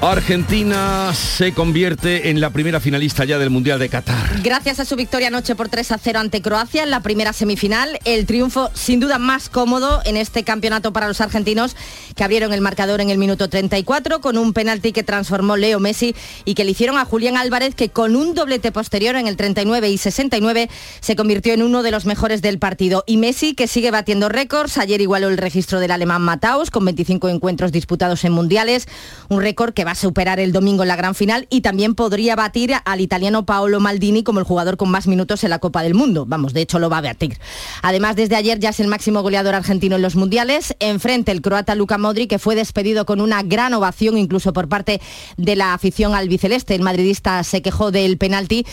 [0.02, 4.42] Argentina se convierte en la primera finalista ya del Mundial de Qatar.
[4.42, 8.00] Gracias a su victoria anoche por 3 a 0 ante Croacia en la primera semifinal,
[8.06, 11.76] el triunfo sin duda más cómodo en este campeonato para los argentinos
[12.16, 16.16] que abrieron el marcador en el minuto 34 con un penalti que transformó Leo Messi
[16.46, 19.90] y que le hicieron a Julián Álvarez que con un doblete posterior en el 39
[19.90, 20.70] y 69
[21.02, 23.04] se convirtió en uno de los mejores del partido.
[23.06, 27.28] Y Messi que sigue batiendo récords, ayer igualó el registro del alemán Mataus con 25
[27.28, 28.88] encuentros disputados en mundiales,
[29.28, 32.36] un récord que va a superar el domingo en la gran final y también podría
[32.36, 35.94] batir al italiano Paolo Maldini como el jugador con más minutos en la Copa del
[35.94, 36.26] Mundo.
[36.28, 37.38] Vamos, de hecho lo va a batir.
[37.82, 40.76] Además, desde ayer ya es el máximo goleador argentino en los mundiales.
[40.80, 45.02] Enfrente el croata Luka Modric, que fue despedido con una gran ovación incluso por parte
[45.38, 46.76] de la afición albiceleste.
[46.76, 48.66] El madridista se quejó del penalti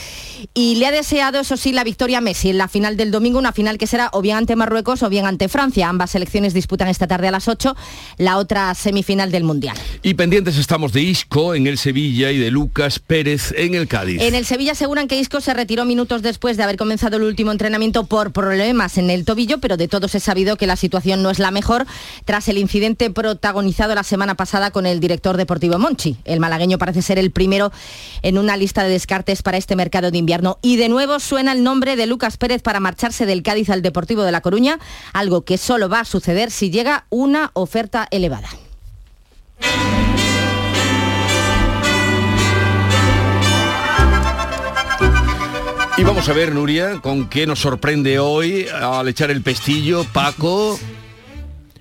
[0.54, 3.38] y le ha deseado, eso sí, la victoria a Messi en la final del domingo,
[3.38, 5.88] una final que será o bien ante Marruecos o bien ante Francia.
[5.88, 7.74] Ambas selecciones disputan esta tarde a las 8
[8.18, 9.76] la otra semifinal del Mundial.
[10.02, 14.20] Y pendientes estamos de Isco en el Sevilla y de Lucas Pérez en el Cádiz.
[14.20, 17.52] En el Sevilla aseguran que Isco se retiró minutos después de haber comenzado el último
[17.52, 21.30] entrenamiento por problemas en el tobillo, pero de todos he sabido que la situación no
[21.30, 21.86] es la mejor
[22.24, 26.16] tras el incidente protagonizado la semana pasada con el director deportivo Monchi.
[26.24, 27.70] El malagueño parece ser el primero
[28.22, 30.58] en una lista de descartes para este mercado de invierno.
[30.60, 34.24] Y de nuevo suena el nombre de Lucas Pérez para marcharse del Cádiz al Deportivo
[34.24, 34.80] de La Coruña,
[35.12, 38.48] algo que solo va a suceder si llega una oferta elevada.
[45.98, 50.78] Y vamos a ver, Nuria, con qué nos sorprende hoy al echar el pestillo, Paco.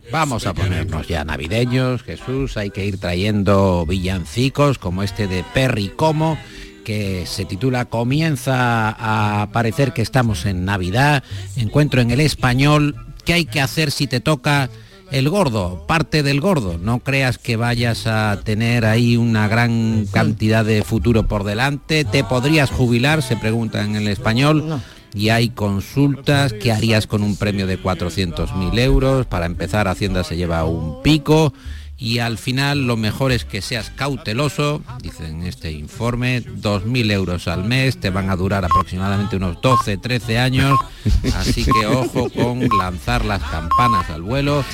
[0.09, 5.89] Vamos a ponernos ya navideños, Jesús, hay que ir trayendo villancicos como este de Perry
[5.89, 6.37] Como,
[6.85, 11.21] que se titula Comienza a parecer que estamos en Navidad,
[11.57, 14.69] encuentro en el español, ¿qué hay que hacer si te toca
[15.15, 16.77] el gordo, parte del gordo.
[16.77, 22.03] No creas que vayas a tener ahí una gran cantidad de futuro por delante.
[22.03, 23.21] ¿Te podrías jubilar?
[23.21, 24.81] Se pregunta en el español.
[25.13, 29.25] Y hay consultas, ¿qué harías con un premio de 400.000 euros?
[29.25, 31.53] Para empezar, Hacienda se lleva un pico
[31.97, 37.47] y al final lo mejor es que seas cauteloso, dicen en este informe, 2.000 euros
[37.47, 40.77] al mes, te van a durar aproximadamente unos 12, 13 años,
[41.35, 44.65] así que ojo con lanzar las campanas al vuelo,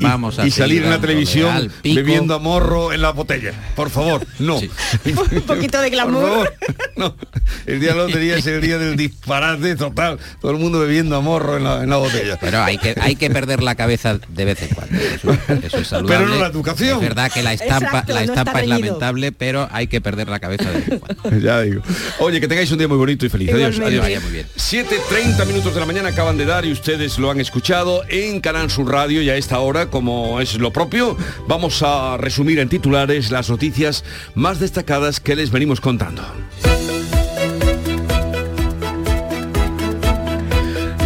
[0.00, 3.52] vamos a y salir en la televisión bebiendo a morro en la botella.
[3.76, 4.56] Por favor, no.
[5.06, 6.28] Un poquito de Por glamour.
[6.28, 6.54] favor,
[6.96, 7.16] no.
[7.66, 10.18] El día de la lotería es el día del disparate total.
[10.40, 12.38] Todo el mundo bebiendo a morro en la, en la botella.
[12.40, 14.96] Pero hay que, hay que perder la cabeza de vez en cuando.
[14.98, 16.24] Eso, eso es saludable.
[16.24, 16.98] Pero no la educación.
[17.02, 20.38] Es verdad que la estampa, Exacto, la estampa es lamentable, pero hay que perder la
[20.38, 21.40] cabeza de vez en cuando.
[21.46, 21.82] Ya digo.
[22.18, 23.50] Oye, que tengáis un día muy bonito y feliz.
[23.52, 23.76] Adiós.
[23.76, 23.86] Igualmente.
[23.86, 24.02] adiós.
[24.02, 24.46] Vaya muy bien.
[24.56, 28.70] 7.30 minutos de la mañana acaban de dar y ustedes lo han escuchado en Canal
[28.70, 33.30] Sur Radio y a esta hora, como es lo propio, vamos a resumir en titulares
[33.30, 36.22] las noticias más destacadas que les venimos contando.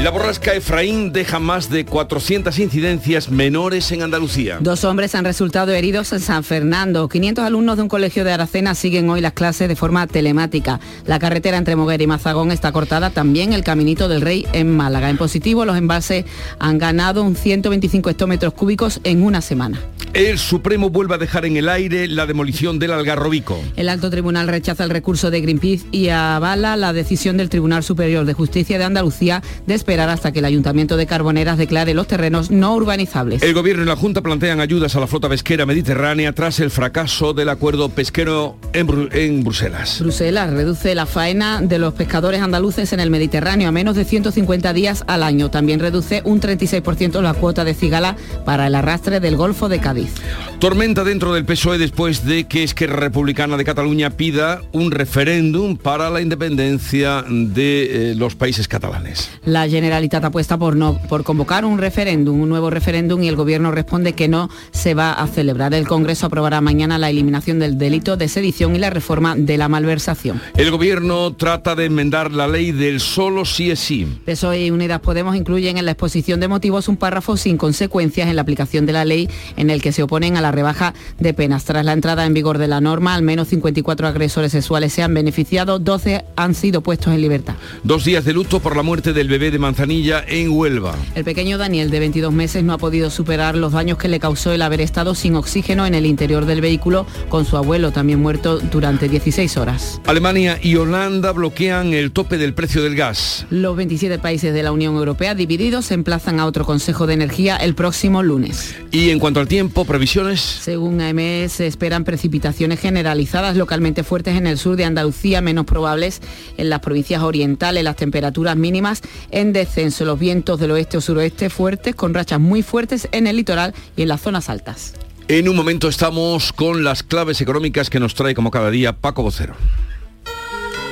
[0.02, 4.56] La borrasca Efraín deja más de 400 incidencias menores en Andalucía.
[4.58, 7.06] Dos hombres han resultado heridos en San Fernando.
[7.06, 10.80] 500 alumnos de un colegio de Aracena siguen hoy las clases de forma telemática.
[11.04, 15.10] La carretera entre Moguer y Mazagón está cortada, también el Caminito del Rey en Málaga.
[15.10, 16.24] En positivo, los embalses
[16.58, 19.80] han ganado un 125 hectómetros cúbicos en una semana.
[20.12, 23.62] El Supremo vuelve a dejar en el aire la demolición del Algarrobico.
[23.76, 28.24] El alto tribunal rechaza el recurso de Greenpeace y avala la decisión del Tribunal Superior
[28.24, 32.48] de Justicia de Andalucía de esperar hasta que el Ayuntamiento de Carboneras declare los terrenos
[32.52, 33.42] no urbanizables.
[33.42, 37.32] El Gobierno y la Junta plantean ayudas a la flota pesquera mediterránea tras el fracaso
[37.34, 39.98] del acuerdo pesquero en, Bru- en Bruselas.
[39.98, 44.72] Bruselas reduce la faena de los pescadores andaluces en el Mediterráneo a menos de 150
[44.74, 45.50] días al año.
[45.50, 50.12] También reduce un 36% la cuota de cigala para el arrastre del Golfo de Cádiz.
[50.60, 56.10] Tormenta dentro del PSOE después de que Esquerra Republicana de Cataluña pida un referéndum para
[56.10, 59.30] la independencia de eh, los países catalanes.
[59.44, 63.70] La Generalitat apuesta por, no, por convocar un referéndum, un nuevo referéndum y el Gobierno
[63.70, 65.72] responde que no se va a celebrar.
[65.72, 69.70] El Congreso aprobará mañana la eliminación del delito de sedición y la reforma de la
[69.70, 70.38] malversación.
[70.54, 74.06] El Gobierno trata de enmendar la ley del solo sí es sí.
[74.26, 78.36] PSOE y Unidas Podemos incluyen en la exposición de motivos un párrafo sin consecuencias en
[78.36, 81.64] la aplicación de la ley en el que se oponen a la rebaja de penas.
[81.64, 85.14] Tras la entrada en vigor de la norma, al menos 54 agresores sexuales se han
[85.14, 87.54] beneficiado, 12 han sido puestos en libertad.
[87.82, 90.96] Dos días de luto por la muerte del bebé de Manzanilla en Huelva.
[91.14, 94.52] El pequeño Daniel, de 22 meses, no ha podido superar los daños que le causó
[94.52, 98.58] el haber estado sin oxígeno en el interior del vehículo con su abuelo, también muerto
[98.58, 100.00] durante 16 horas.
[100.06, 103.46] Alemania y Holanda bloquean el tope del precio del gas.
[103.48, 107.54] Los 27 países de la Unión Europea divididos se emplazan a otro Consejo de Energía
[107.54, 108.74] el próximo lunes.
[108.90, 110.40] Y en cuanto al tiempo, previsiones.
[110.40, 116.20] Según AMS, se esperan precipitaciones generalizadas localmente fuertes en el sur de Andalucía, menos probables
[116.56, 121.50] en las provincias orientales, las temperaturas mínimas en descenso, los vientos del oeste o suroeste
[121.50, 124.94] fuertes, con rachas muy fuertes en el litoral y en las zonas altas.
[125.28, 129.22] En un momento estamos con las claves económicas que nos trae como cada día Paco
[129.22, 129.54] Vocero.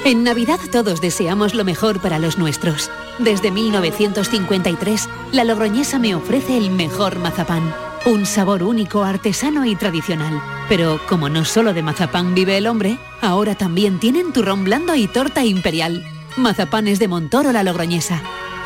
[0.05, 2.91] En Navidad todos deseamos lo mejor para los nuestros.
[3.19, 7.75] Desde 1953, la Logroñesa me ofrece el mejor mazapán.
[8.07, 10.41] Un sabor único, artesano y tradicional.
[10.69, 15.09] Pero como no solo de mazapán vive el hombre, ahora también tienen turrón blando y
[15.09, 16.05] torta imperial.
[16.37, 18.23] Mazapanes de Montoro la Logroñesa.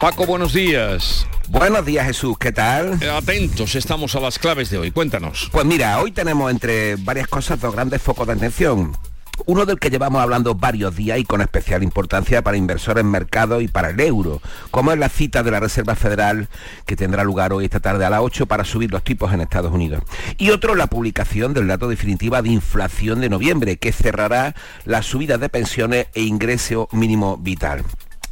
[0.00, 1.26] Paco, buenos días.
[1.50, 2.98] Buenos días Jesús, ¿qué tal?
[3.02, 4.90] Eh, Atentos, estamos a las claves de hoy.
[4.92, 5.50] Cuéntanos.
[5.52, 8.96] Pues mira, hoy tenemos entre varias cosas dos grandes focos de atención.
[9.44, 13.60] Uno del que llevamos hablando varios días y con especial importancia para inversores en mercado
[13.60, 16.48] y para el euro, como es la cita de la Reserva Federal
[16.86, 19.70] que tendrá lugar hoy esta tarde a las 8 para subir los tipos en Estados
[19.70, 20.02] Unidos.
[20.38, 24.54] Y otro, la publicación del dato definitiva de inflación de noviembre, que cerrará
[24.86, 27.84] las subidas de pensiones e ingreso mínimo vital.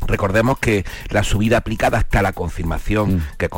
[0.07, 3.23] Recordemos que la subida aplicada hasta la confirmación mm.
[3.37, 3.49] que,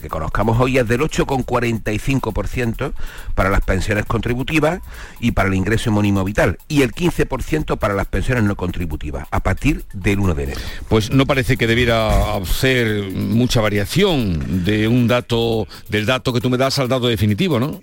[0.00, 2.92] que, conozcamos hoy es del 8,45%
[3.34, 4.80] para las pensiones contributivas
[5.20, 9.40] y para el ingreso mínimo vital y el 15% para las pensiones no contributivas a
[9.40, 10.60] partir del 1 de enero.
[10.88, 12.10] Pues no parece que debiera
[12.44, 17.58] ser mucha variación de un dato del dato que tú me das al dato definitivo,
[17.58, 17.80] ¿no?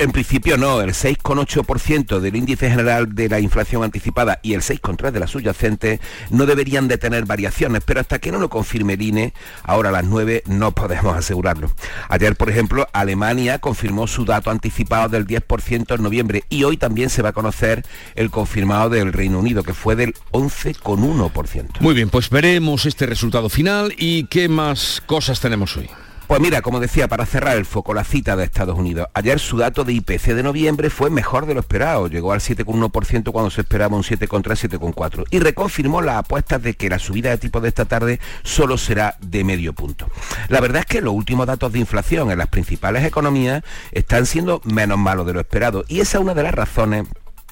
[0.00, 5.10] En principio no, el 6,8% del índice general de la inflación anticipada y el 6,3%
[5.10, 9.02] de la subyacente no deberían de tener variaciones, pero hasta que no lo confirme el
[9.02, 9.34] INE,
[9.64, 11.72] ahora a las 9 no podemos asegurarlo.
[12.08, 17.10] Ayer, por ejemplo, Alemania confirmó su dato anticipado del 10% en noviembre y hoy también
[17.10, 17.84] se va a conocer
[18.14, 21.80] el confirmado del Reino Unido, que fue del 11,1%.
[21.80, 25.90] Muy bien, pues veremos este resultado final y qué más cosas tenemos hoy.
[26.28, 29.08] Pues mira, como decía, para cerrar el foco, la cita de Estados Unidos.
[29.14, 32.06] Ayer su dato de IPC de noviembre fue mejor de lo esperado.
[32.06, 34.42] Llegó al 7,1% cuando se esperaba un 7,3,
[34.78, 35.24] 7,4.
[35.30, 39.16] Y reconfirmó las apuestas de que la subida de tipo de esta tarde solo será
[39.22, 40.06] de medio punto.
[40.50, 44.60] La verdad es que los últimos datos de inflación en las principales economías están siendo
[44.64, 45.86] menos malos de lo esperado.
[45.88, 47.06] Y esa es una de las razones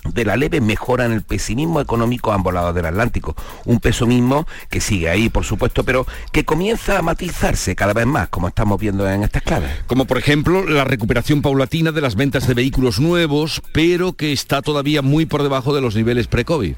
[0.04, 3.34] de la leve mejora en el pesimismo económico a ambos lados del Atlántico.
[3.64, 8.06] Un peso mismo que sigue ahí, por supuesto, pero que comienza a matizarse cada vez
[8.06, 9.70] más, como estamos viendo en estas claves.
[9.86, 14.62] Como por ejemplo la recuperación paulatina de las ventas de vehículos nuevos, pero que está
[14.62, 16.76] todavía muy por debajo de los niveles pre-COVID.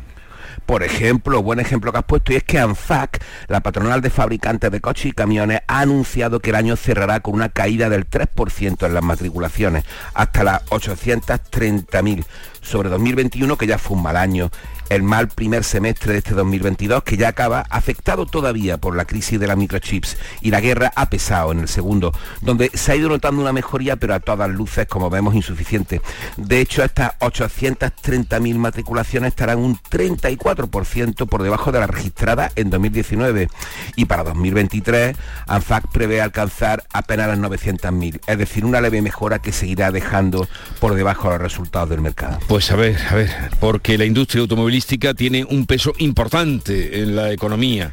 [0.66, 4.70] Por ejemplo, buen ejemplo que has puesto, y es que ANFAC, la patronal de fabricantes
[4.70, 8.86] de coches y camiones, ha anunciado que el año cerrará con una caída del 3%
[8.86, 12.24] en las matriculaciones, hasta las 830.000
[12.68, 14.50] sobre 2021, que ya fue un mal año
[14.88, 19.38] el mal primer semestre de este 2022 que ya acaba afectado todavía por la crisis
[19.38, 23.08] de las microchips y la guerra ha pesado en el segundo, donde se ha ido
[23.08, 26.00] notando una mejoría pero a todas luces como vemos insuficiente.
[26.36, 33.48] De hecho estas 830.000 matriculaciones estarán un 34% por debajo de la registrada en 2019
[33.96, 35.16] y para 2023
[35.46, 40.48] ANFAC prevé alcanzar apenas las 900.000, es decir, una leve mejora que seguirá dejando
[40.80, 42.38] por debajo los resultados del mercado.
[42.48, 43.30] Pues a ver, a ver,
[43.60, 47.92] porque la industria automovilística tiene un peso importante en la economía.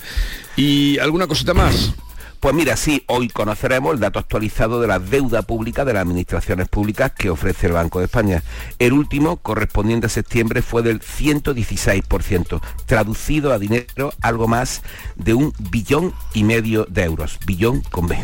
[0.55, 1.93] ¿Y alguna cosita más?
[2.39, 6.67] Pues mira, sí, hoy conoceremos el dato actualizado de la deuda pública de las administraciones
[6.67, 8.41] públicas que ofrece el Banco de España.
[8.79, 14.81] El último, correspondiente a septiembre, fue del 116%, traducido a dinero algo más
[15.15, 18.17] de un billón y medio de euros, billón con B.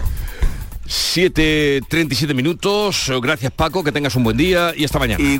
[0.87, 5.23] 7.37 minutos, gracias Paco, que tengas un buen día y hasta mañana.
[5.23, 5.39] Y,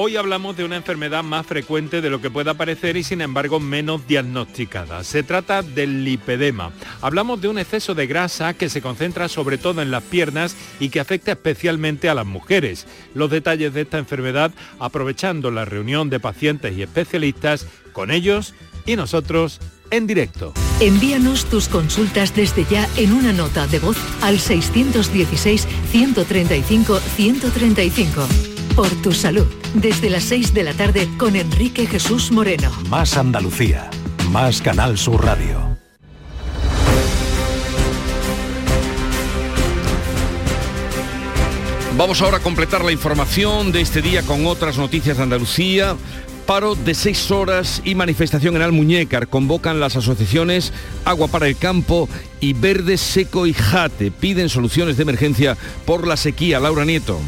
[0.00, 3.58] Hoy hablamos de una enfermedad más frecuente de lo que pueda parecer y sin embargo
[3.58, 5.02] menos diagnosticada.
[5.02, 6.70] Se trata del lipedema.
[7.02, 10.90] Hablamos de un exceso de grasa que se concentra sobre todo en las piernas y
[10.90, 12.86] que afecta especialmente a las mujeres.
[13.12, 18.54] Los detalles de esta enfermedad aprovechando la reunión de pacientes y especialistas con ellos
[18.86, 19.58] y nosotros
[19.90, 20.54] en directo.
[20.78, 28.88] Envíanos tus consultas desde ya en una nota de voz al 616 135 135 por
[29.02, 29.46] tu salud.
[29.74, 32.70] Desde las 6 de la tarde con Enrique Jesús Moreno.
[32.88, 33.90] Más Andalucía.
[34.30, 35.68] Más Canal Sur Radio.
[41.98, 45.96] Vamos ahora a completar la información de este día con otras noticias de Andalucía.
[46.46, 49.26] Paro de seis horas y manifestación en Almuñécar.
[49.26, 50.72] Convocan las asociaciones
[51.04, 52.08] Agua para el Campo
[52.40, 54.12] y Verde Seco y Jate.
[54.12, 56.60] Piden soluciones de emergencia por la sequía.
[56.60, 57.18] Laura Nieto.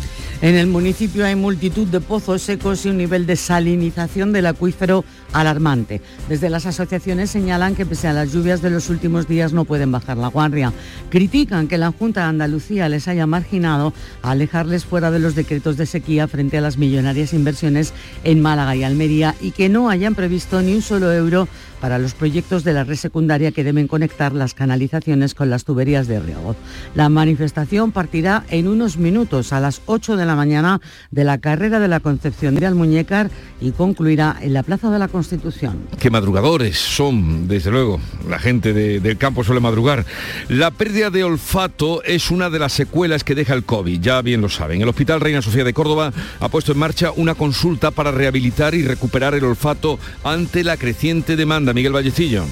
[0.43, 5.05] En el municipio hay multitud de pozos secos y un nivel de salinización del acuífero
[5.34, 6.01] alarmante.
[6.30, 9.93] Desde las asociaciones señalan que pese a las lluvias de los últimos días no pueden
[9.93, 10.72] bajar la guardia.
[11.11, 15.76] Critican que la Junta de Andalucía les haya marginado a alejarles fuera de los decretos
[15.76, 17.93] de sequía frente a las millonarias inversiones
[18.24, 21.49] en Málaga y Almería y que no hayan previsto ni un solo euro
[21.81, 26.07] para los proyectos de la red secundaria que deben conectar las canalizaciones con las tuberías
[26.07, 26.57] de riego.
[26.95, 31.81] La manifestación partirá en unos minutos a las 8 de la mañana de la carrera
[31.81, 35.87] de la Concepción de Almuñécar y concluirá en la Plaza de la Constitución.
[35.99, 38.01] Qué madrugadores son, desde luego.
[38.28, 40.05] La gente del campo suele madrugar.
[40.49, 44.41] La pérdida de olfato es una de las secuelas que deja el COVID, ya bien
[44.41, 44.83] lo saben.
[44.83, 48.83] El Hospital Reina Sofía de Córdoba ha puesto en marcha una consulta para rehabilitar y
[48.83, 52.45] recuperar el olfato ante la creciente demanda Miguel Vallecillo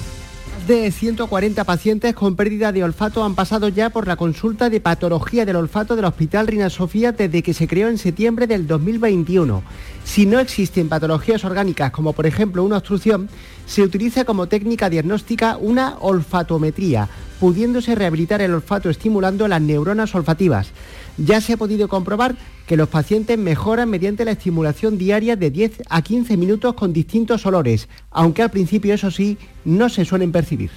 [0.69, 5.43] de 140 pacientes con pérdida de olfato han pasado ya por la consulta de patología
[5.43, 9.63] del olfato del Hospital Reina Sofía desde que se creó en septiembre del 2021.
[10.03, 13.29] Si no existen patologías orgánicas como por ejemplo una obstrucción,
[13.65, 17.09] se utiliza como técnica diagnóstica una olfatometría,
[17.39, 20.71] pudiéndose rehabilitar el olfato estimulando las neuronas olfativas.
[21.17, 22.35] Ya se ha podido comprobar
[22.67, 27.45] que los pacientes mejoran mediante la estimulación diaria de 10 a 15 minutos con distintos
[27.45, 30.69] olores, aunque al principio, eso sí, no se suelen percibir.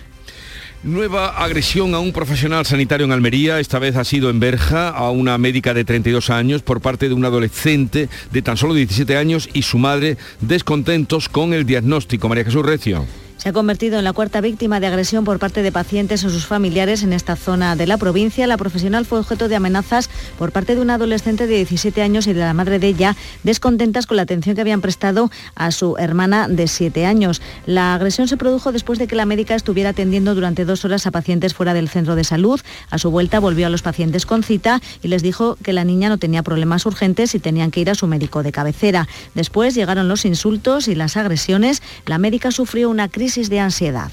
[0.84, 5.12] Nueva agresión a un profesional sanitario en Almería, esta vez ha sido en Berja, a
[5.12, 9.48] una médica de 32 años por parte de un adolescente de tan solo 17 años
[9.52, 12.28] y su madre descontentos con el diagnóstico.
[12.28, 13.06] María Jesús Recio
[13.42, 16.46] se ha convertido en la cuarta víctima de agresión por parte de pacientes o sus
[16.46, 18.46] familiares en esta zona de la provincia.
[18.46, 22.34] La profesional fue objeto de amenazas por parte de un adolescente de 17 años y
[22.34, 26.46] de la madre de ella, descontentas con la atención que habían prestado a su hermana
[26.46, 27.42] de 7 años.
[27.66, 31.10] La agresión se produjo después de que la médica estuviera atendiendo durante dos horas a
[31.10, 32.60] pacientes fuera del centro de salud.
[32.90, 36.08] A su vuelta volvió a los pacientes con cita y les dijo que la niña
[36.08, 39.08] no tenía problemas urgentes y tenían que ir a su médico de cabecera.
[39.34, 41.82] Después llegaron los insultos y las agresiones.
[42.06, 44.10] La médica sufrió una crisis de ansiedad.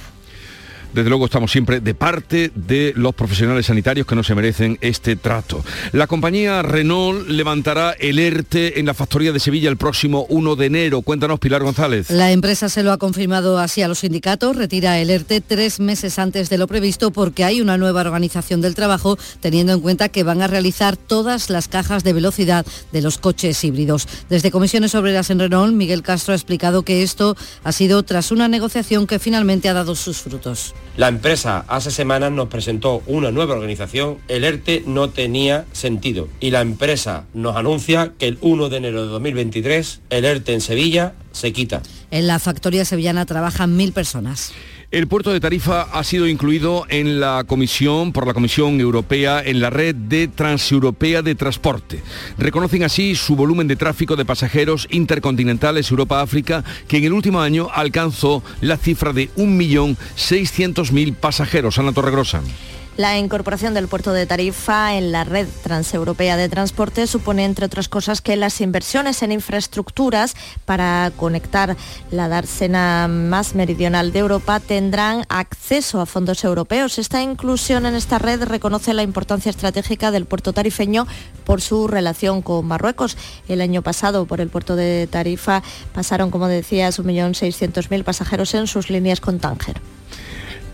[0.94, 5.16] Desde luego estamos siempre de parte de los profesionales sanitarios que no se merecen este
[5.16, 5.64] trato.
[5.92, 10.66] La compañía Renault levantará el ERTE en la factoría de Sevilla el próximo 1 de
[10.66, 11.02] enero.
[11.02, 12.10] Cuéntanos, Pilar González.
[12.10, 14.56] La empresa se lo ha confirmado así a los sindicatos.
[14.56, 18.76] Retira el ERTE tres meses antes de lo previsto porque hay una nueva organización del
[18.76, 23.18] trabajo, teniendo en cuenta que van a realizar todas las cajas de velocidad de los
[23.20, 24.08] coches híbridos.
[24.30, 28.48] Desde Comisiones Obreras en Renault, Miguel Castro ha explicado que esto ha sido tras una
[28.48, 30.74] negociación que finalmente ha dado sus frutos.
[31.00, 36.52] La empresa hace semanas nos presentó una nueva organización, el ERTE no tenía sentido y
[36.52, 41.14] la empresa nos anuncia que el 1 de enero de 2023 el ERTE en Sevilla
[41.32, 41.82] se quita.
[42.12, 44.52] En la factoría sevillana trabajan mil personas.
[44.92, 49.62] El puerto de Tarifa ha sido incluido en la comisión, por la Comisión Europea, en
[49.62, 52.02] la red de transeuropea de transporte.
[52.40, 57.68] Reconocen así su volumen de tráfico de pasajeros intercontinentales Europa-África, que en el último año
[57.72, 61.78] alcanzó la cifra de 1.600.000 pasajeros.
[61.78, 62.42] Ana Torregrosa.
[63.00, 67.88] La incorporación del puerto de Tarifa en la red transeuropea de transporte supone, entre otras
[67.88, 70.36] cosas, que las inversiones en infraestructuras
[70.66, 71.78] para conectar
[72.12, 77.00] la dársena más meridional de Europa tendrán acceso a fondos europeos.
[77.00, 81.08] Esta inclusión en esta red reconoce la importancia estratégica del puerto tarifeño
[81.46, 83.16] por su relación con Marruecos.
[83.48, 88.90] El año pasado, por el puerto de Tarifa, pasaron, como decías, 1.600.000 pasajeros en sus
[88.90, 89.80] líneas con Tánger.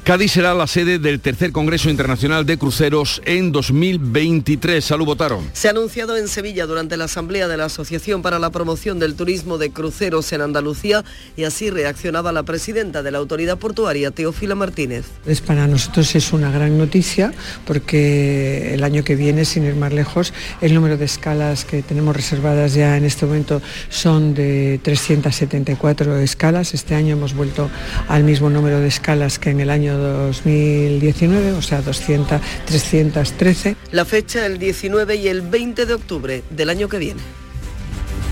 [0.06, 4.86] Cádiz será la sede del tercer Congreso Internacional de Cruceros en 2023.
[4.86, 5.49] Salud, votaron.
[5.53, 9.16] Se ha anunciado en Sevilla durante la Asamblea de la Asociación para la Promoción del
[9.16, 11.03] Turismo de Cruceros en Andalucía
[11.36, 15.06] y así reaccionaba la presidenta de la Autoridad Portuaria, Teófila Martínez.
[15.26, 17.34] Es para nosotros es una gran noticia
[17.66, 22.16] porque el año que viene, sin ir más lejos, el número de escalas que tenemos
[22.16, 26.76] reservadas ya en este momento son de 374 escalas.
[26.76, 27.72] Este año hemos vuelto
[28.08, 33.76] al mismo número de escalas que en el año 2019, o sea, 200, 313.
[33.91, 37.22] La fecha el 19 y el 20 de octubre del año que viene.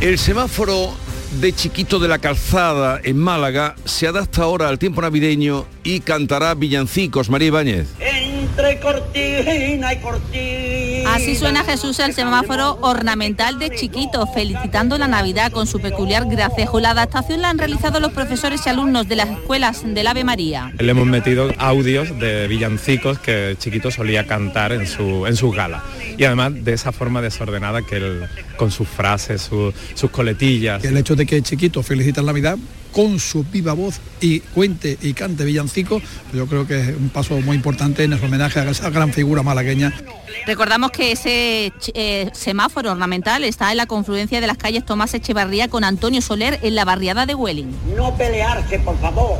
[0.01, 0.93] El semáforo
[1.39, 6.53] de Chiquito de la Calzada en Málaga se adapta ahora al tiempo navideño y cantará
[6.53, 7.29] villancicos.
[7.29, 7.87] María Ibáñez.
[8.43, 11.13] Entre cortina y cortina.
[11.15, 16.81] Así suena Jesús el semáforo ornamental de Chiquito, felicitando la Navidad con su peculiar gracejo.
[16.81, 20.73] La adaptación la han realizado los profesores y alumnos de las escuelas del Ave María.
[20.77, 25.81] Le hemos metido audios de villancicos que Chiquito solía cantar en su, en sus galas.
[26.17, 28.27] Y además de esa forma desordenada que él,
[28.57, 30.83] con sus frases, sus coletillas.
[30.83, 32.57] El hecho de que Chiquito felicita la Navidad
[32.93, 36.01] con su viva voz y cuente y cante villancico,
[36.33, 39.43] yo creo que es un paso muy importante en el homenaje a esa gran figura
[39.43, 39.93] malagueña.
[40.45, 45.67] Recordamos que ese eh, semáforo ornamental está en la confluencia de las calles Tomás Echevarría
[45.67, 47.71] con Antonio Soler en la barriada de Welling.
[47.97, 49.39] No pelearse, por favor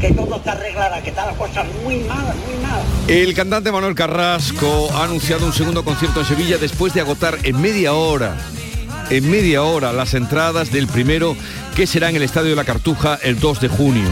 [0.00, 2.82] que todo está arreglado, que está la cosa muy mal, muy mal.
[3.08, 7.60] El cantante Manuel Carrasco ha anunciado un segundo concierto en Sevilla después de agotar en
[7.60, 8.36] media hora
[9.10, 11.36] en media hora las entradas del primero
[11.74, 14.08] que será en el Estadio de la Cartuja el 2 de junio.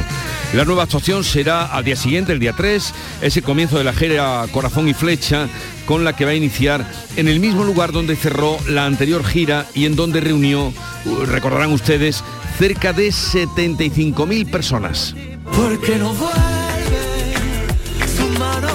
[0.54, 3.92] La nueva actuación será al día siguiente, el día 3, es el comienzo de la
[3.92, 5.48] gira Corazón y Flecha,
[5.84, 9.66] con la que va a iniciar en el mismo lugar donde cerró la anterior gira
[9.74, 10.72] y en donde reunió,
[11.06, 12.22] uh, recordarán ustedes,
[12.56, 15.16] cerca de 75.000 personas.
[15.56, 17.34] Porque no vuelve,
[18.16, 18.68] su mano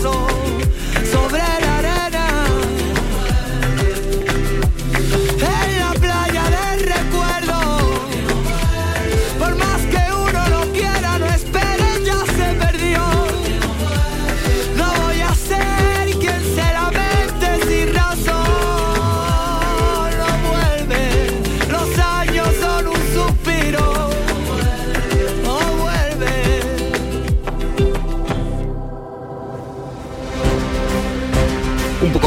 [0.00, 0.27] vuelve,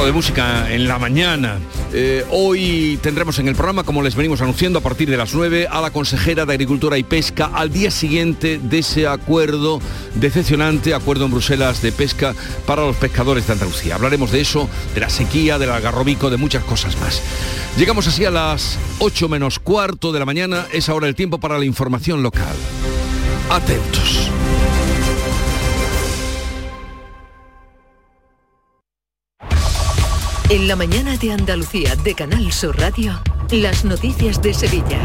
[0.05, 1.59] de música en la mañana.
[1.93, 5.67] Eh, hoy tendremos en el programa, como les venimos anunciando, a partir de las 9,
[5.69, 9.79] a la consejera de Agricultura y Pesca al día siguiente de ese acuerdo
[10.15, 12.33] decepcionante, acuerdo en Bruselas de pesca
[12.65, 13.95] para los pescadores de Andalucía.
[13.95, 17.21] Hablaremos de eso, de la sequía, del algarrobico, de muchas cosas más.
[17.77, 20.65] Llegamos así a las 8 menos cuarto de la mañana.
[20.71, 22.55] Es ahora el tiempo para la información local.
[23.49, 24.31] Atentos.
[30.51, 33.17] En la mañana de Andalucía de Canal Sur Radio,
[33.51, 34.99] las noticias de Sevilla.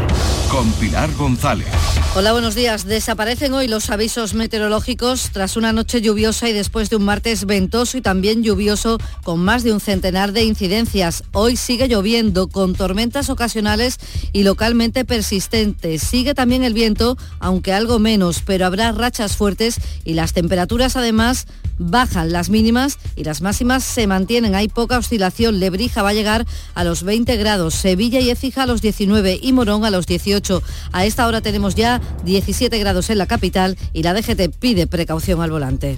[0.51, 1.69] Con Pilar González.
[2.17, 2.85] Hola, buenos días.
[2.85, 7.97] Desaparecen hoy los avisos meteorológicos tras una noche lluviosa y después de un martes ventoso
[7.97, 11.23] y también lluvioso con más de un centenar de incidencias.
[11.31, 13.99] Hoy sigue lloviendo con tormentas ocasionales
[14.33, 16.01] y localmente persistentes.
[16.01, 21.47] Sigue también el viento, aunque algo menos, pero habrá rachas fuertes y las temperaturas además
[21.77, 24.55] bajan las mínimas y las máximas se mantienen.
[24.55, 25.59] Hay poca oscilación.
[25.59, 29.53] Lebrija va a llegar a los 20 grados, Sevilla y Écija a los 19 y
[29.53, 30.61] Morón a los 18.
[30.91, 35.41] A esta hora tenemos ya 17 grados en la capital y la DGT pide precaución
[35.41, 35.97] al volante.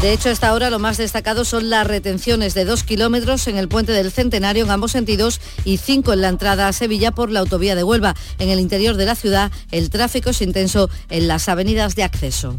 [0.00, 3.56] De hecho, a esta hora lo más destacado son las retenciones de dos kilómetros en
[3.56, 7.30] el puente del Centenario en ambos sentidos y cinco en la entrada a Sevilla por
[7.30, 8.14] la autovía de Huelva.
[8.38, 12.58] En el interior de la ciudad, el tráfico es intenso en las avenidas de acceso.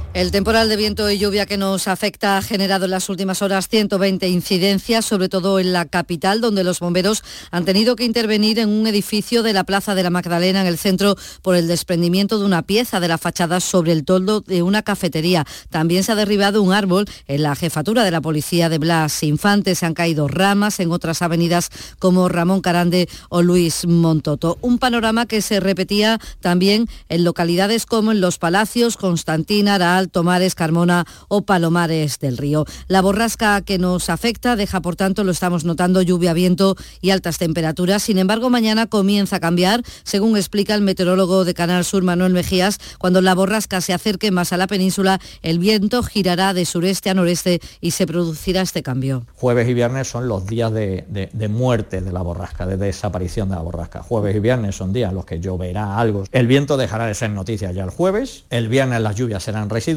[0.13, 3.69] El temporal de viento y lluvia que nos afecta ha generado en las últimas horas
[3.69, 8.67] 120 incidencias, sobre todo en la capital, donde los bomberos han tenido que intervenir en
[8.67, 12.45] un edificio de la Plaza de la Magdalena, en el centro, por el desprendimiento de
[12.45, 15.45] una pieza de la fachada sobre el toldo de una cafetería.
[15.69, 19.75] También se ha derribado un árbol en la jefatura de la policía de Blas Infante.
[19.75, 24.57] Se han caído ramas en otras avenidas como Ramón Carande o Luis Montoto.
[24.59, 30.55] Un panorama que se repetía también en localidades como en Los Palacios, Constantina, Araal, Tomares,
[30.55, 32.65] Carmona o Palomares del Río.
[32.87, 37.37] La borrasca que nos afecta deja, por tanto, lo estamos notando, lluvia, viento y altas
[37.37, 38.03] temperaturas.
[38.03, 42.79] Sin embargo, mañana comienza a cambiar, según explica el meteorólogo de Canal Sur, Manuel Mejías,
[42.97, 47.13] cuando la borrasca se acerque más a la península, el viento girará de sureste a
[47.13, 49.25] noreste y se producirá este cambio.
[49.35, 53.55] Jueves y viernes son los días de, de, muerte de la borrasca, de desaparición de
[53.55, 54.01] la borrasca.
[54.01, 56.23] Jueves y viernes son días en los que lloverá algo.
[56.31, 59.90] El viento dejará de ser noticia ya el jueves, el viernes las lluvias serán residuales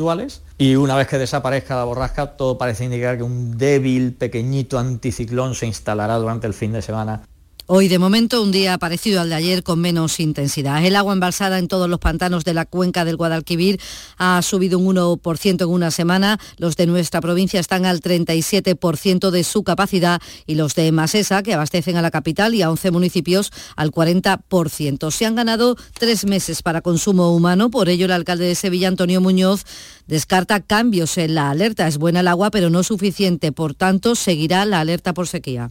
[0.59, 5.55] y una vez que desaparezca la borrasca todo parece indicar que un débil, pequeñito anticiclón
[5.55, 7.23] se instalará durante el fin de semana
[7.67, 10.85] Hoy de momento un día parecido al de ayer con menos intensidad.
[10.85, 13.81] El agua embalsada en todos los pantanos de la cuenca del Guadalquivir
[14.19, 16.39] ha subido un 1% en una semana.
[16.59, 21.55] Los de nuestra provincia están al 37% de su capacidad y los de Masesa, que
[21.55, 25.11] abastecen a la capital y a 11 municipios, al 40%.
[25.11, 27.71] Se han ganado tres meses para consumo humano.
[27.71, 29.65] Por ello el alcalde de Sevilla, Antonio Muñoz,
[30.07, 31.89] descarta cambios en la alerta.
[31.89, 33.53] Es buena el agua, pero no suficiente.
[33.53, 35.71] Por tanto, seguirá la alerta por sequía.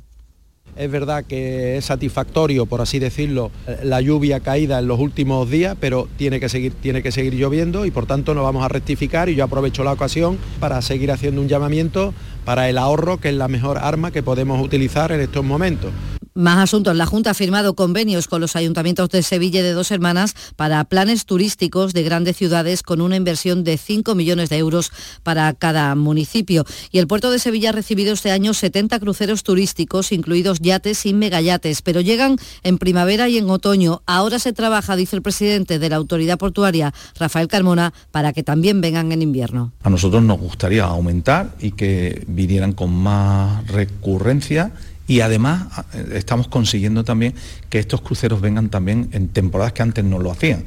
[0.75, 3.51] Es verdad que es satisfactorio, por así decirlo,
[3.83, 7.85] la lluvia caída en los últimos días, pero tiene que seguir, tiene que seguir lloviendo
[7.85, 11.41] y por tanto nos vamos a rectificar y yo aprovecho la ocasión para seguir haciendo
[11.41, 15.45] un llamamiento para el ahorro, que es la mejor arma que podemos utilizar en estos
[15.45, 15.91] momentos.
[16.35, 16.95] Más asuntos.
[16.95, 21.25] La Junta ha firmado convenios con los ayuntamientos de Sevilla de Dos Hermanas para planes
[21.25, 26.65] turísticos de grandes ciudades con una inversión de 5 millones de euros para cada municipio.
[26.91, 31.13] Y el puerto de Sevilla ha recibido este año 70 cruceros turísticos, incluidos yates y
[31.13, 34.01] megayates, pero llegan en primavera y en otoño.
[34.07, 38.81] Ahora se trabaja, dice el presidente de la autoridad portuaria, Rafael Carmona, para que también
[38.81, 39.71] vengan en invierno.
[39.83, 44.71] A nosotros nos gustaría aumentar y que vinieran con más recurrencia
[45.07, 45.67] y además
[46.13, 47.33] estamos consiguiendo también
[47.69, 50.65] que estos cruceros vengan también en temporadas que antes no lo hacían.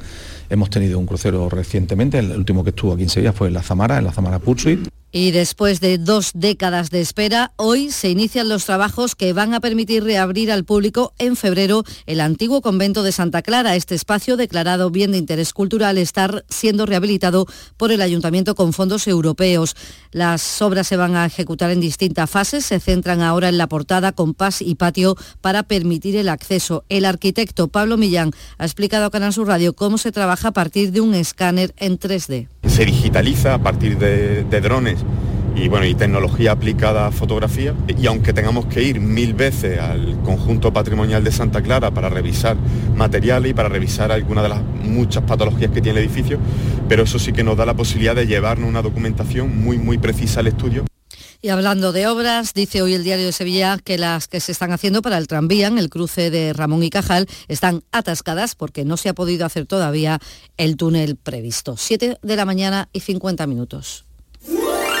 [0.49, 3.63] Hemos tenido un crucero recientemente, el último que estuvo aquí en Sevilla fue en la
[3.63, 4.87] Zamara, en la Zamara Pursuit.
[5.09, 9.61] Y después de dos décadas de espera, hoy se inician los trabajos que van a
[9.61, 13.75] permitir reabrir al público en febrero el antiguo convento de Santa Clara.
[13.75, 19.07] Este espacio, declarado bien de interés cultural, está siendo rehabilitado por el ayuntamiento con fondos
[19.07, 19.75] europeos.
[20.11, 22.65] Las obras se van a ejecutar en distintas fases.
[22.65, 26.83] Se centran ahora en la portada, compás y patio para permitir el acceso.
[26.89, 30.91] El arquitecto Pablo Millán ha explicado a Canal Sur Radio cómo se trabaja a partir
[30.91, 32.47] de un escáner en 3D.
[32.67, 35.03] Se digitaliza a partir de, de drones
[35.57, 40.21] y bueno y tecnología aplicada a fotografía y aunque tengamos que ir mil veces al
[40.21, 42.55] conjunto patrimonial de Santa Clara para revisar
[42.95, 46.39] materiales y para revisar algunas de las muchas patologías que tiene el edificio,
[46.87, 50.41] pero eso sí que nos da la posibilidad de llevarnos una documentación muy muy precisa
[50.41, 50.85] al estudio.
[51.47, 54.73] Y hablando de obras, dice hoy el diario de Sevilla que las que se están
[54.73, 58.97] haciendo para el tranvía en el cruce de Ramón y Cajal están atascadas porque no
[58.97, 60.19] se ha podido hacer todavía
[60.57, 61.77] el túnel previsto.
[61.77, 64.06] 7 de la mañana y 50 minutos.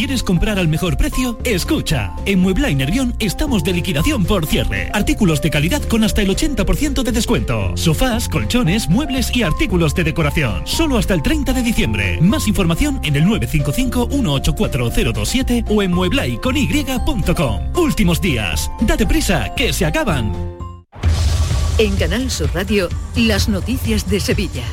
[0.00, 1.38] ¿Quieres comprar al mejor precio?
[1.44, 4.88] Escucha, en Muebla y Nervión estamos de liquidación por cierre.
[4.94, 7.76] Artículos de calidad con hasta el 80% de descuento.
[7.76, 10.66] Sofás, colchones, muebles y artículos de decoración.
[10.66, 12.18] Solo hasta el 30 de diciembre.
[12.22, 17.76] Más información en el 955-184027 o en mueblaiCony.com.
[17.76, 18.70] Últimos días.
[18.80, 20.32] Date prisa, que se acaban.
[21.76, 24.64] En Canal Sur Radio, las noticias de Sevilla.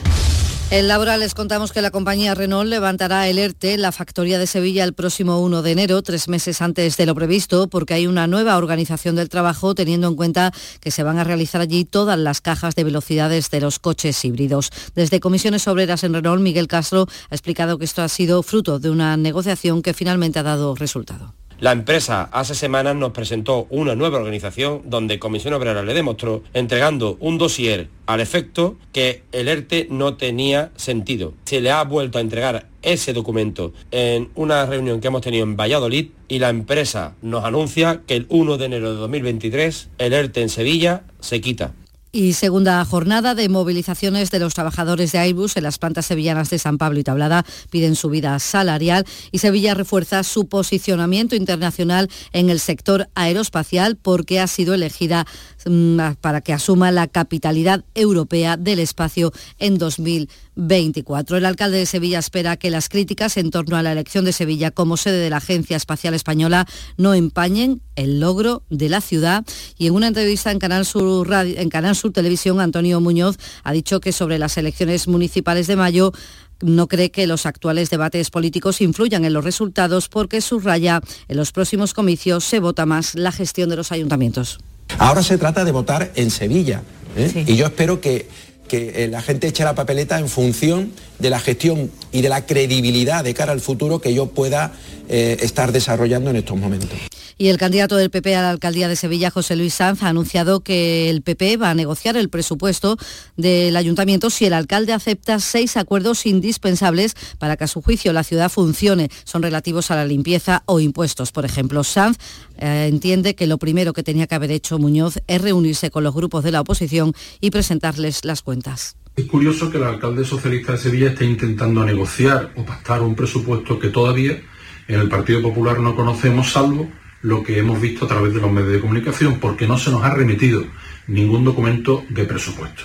[0.70, 4.47] En laboral les contamos que la compañía Renault levantará el ERTE en la factoría de
[4.47, 8.28] Sevilla el próximo 1 de enero, tres meses antes de lo previsto, porque hay una
[8.28, 10.51] nueva organización del trabajo teniendo en cuenta
[10.82, 14.70] que se van a realizar allí todas las cajas de velocidades de los coches híbridos.
[14.93, 18.89] Desde Comisiones Obreras en Renault, Miguel Castro ha explicado que esto ha sido fruto de
[18.89, 21.34] una negociación que finalmente ha dado resultado.
[21.59, 27.17] La empresa hace semanas nos presentó una nueva organización donde Comisión Obrera le demostró, entregando
[27.19, 31.33] un dossier al efecto, que el ERTE no tenía sentido.
[31.45, 35.57] Se le ha vuelto a entregar ese documento en una reunión que hemos tenido en
[35.57, 40.43] Valladolid y la empresa nos anuncia que el 1 de enero de 2023 el ERTE
[40.43, 41.73] en Sevilla se quita.
[42.18, 46.57] Y segunda jornada de movilizaciones de los trabajadores de Airbus en las plantas sevillanas de
[46.57, 52.59] San Pablo y Tablada piden subida salarial y Sevilla refuerza su posicionamiento internacional en el
[52.59, 55.28] sector aeroespacial porque ha sido elegida
[55.68, 61.38] mm, para que asuma la capitalidad europea del espacio en 2024.
[61.38, 64.72] El alcalde de Sevilla espera que las críticas en torno a la elección de Sevilla
[64.72, 66.65] como sede de la Agencia Espacial Española
[66.97, 69.43] no empañen el logro de la ciudad
[69.77, 73.73] y en una entrevista en Canal Sur, Radio, en Canal Sur Televisión, Antonio Muñoz ha
[73.73, 76.13] dicho que sobre las elecciones municipales de mayo
[76.61, 81.51] no cree que los actuales debates políticos influyan en los resultados porque subraya en los
[81.51, 84.59] próximos comicios se vota más la gestión de los ayuntamientos.
[84.97, 86.81] Ahora se trata de votar en Sevilla
[87.15, 87.29] ¿eh?
[87.31, 87.43] Sí.
[87.45, 88.27] y yo espero que,
[88.67, 92.45] que eh, la gente eche la papeleta en función de la gestión y de la
[92.45, 94.73] credibilidad de cara al futuro que yo pueda
[95.09, 96.97] eh, estar desarrollando en estos momentos.
[97.39, 100.61] Y el candidato del PP a la alcaldía de Sevilla, José Luis Sanz, ha anunciado
[100.61, 102.97] que el PP va a negociar el presupuesto
[103.35, 108.23] del ayuntamiento si el alcalde acepta seis acuerdos indispensables para que a su juicio la
[108.23, 109.11] ciudad funcione.
[109.23, 111.31] Son relativos a la limpieza o impuestos.
[111.31, 112.17] Por ejemplo, Sanz
[112.57, 116.15] eh, entiende que lo primero que tenía que haber hecho Muñoz es reunirse con los
[116.15, 118.97] grupos de la oposición y presentarles las cuentas.
[119.15, 123.77] Es curioso que el alcalde socialista de Sevilla esté intentando negociar o pactar un presupuesto
[123.77, 124.41] que todavía
[124.88, 126.88] en el Partido Popular no conocemos, salvo
[127.28, 130.01] lo que hemos visto a través de los medios de comunicación, porque no se nos
[130.01, 130.63] ha remitido
[131.07, 132.84] ningún documento de presupuesto.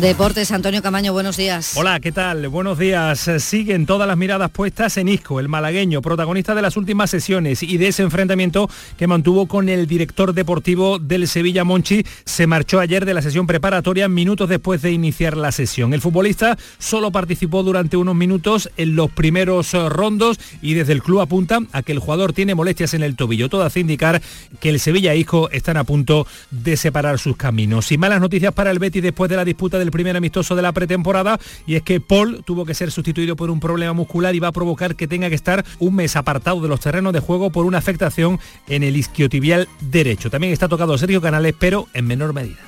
[0.00, 1.72] Deportes, Antonio Camaño, buenos días.
[1.74, 2.48] Hola, ¿qué tal?
[2.48, 3.30] Buenos días.
[3.38, 7.78] Siguen todas las miradas puestas en Isco, el malagueño, protagonista de las últimas sesiones y
[7.78, 8.68] de ese enfrentamiento
[8.98, 12.04] que mantuvo con el director deportivo del Sevilla Monchi.
[12.26, 15.94] Se marchó ayer de la sesión preparatoria minutos después de iniciar la sesión.
[15.94, 21.02] El futbolista solo participó durante unos minutos en los primeros eh, rondos y desde el
[21.02, 23.48] club apunta a que el jugador tiene molestias en el tobillo.
[23.48, 24.20] Todo hace indicar
[24.60, 27.90] que el Sevilla e Isco están a punto de separar sus caminos.
[27.92, 30.72] Y malas noticias para el Betis después de la disputa del primer amistoso de la
[30.72, 34.48] pretemporada y es que Paul tuvo que ser sustituido por un problema muscular y va
[34.48, 37.66] a provocar que tenga que estar un mes apartado de los terrenos de juego por
[37.66, 40.30] una afectación en el isquiotibial derecho.
[40.30, 42.58] También está tocado Sergio Canales, pero en menor medida.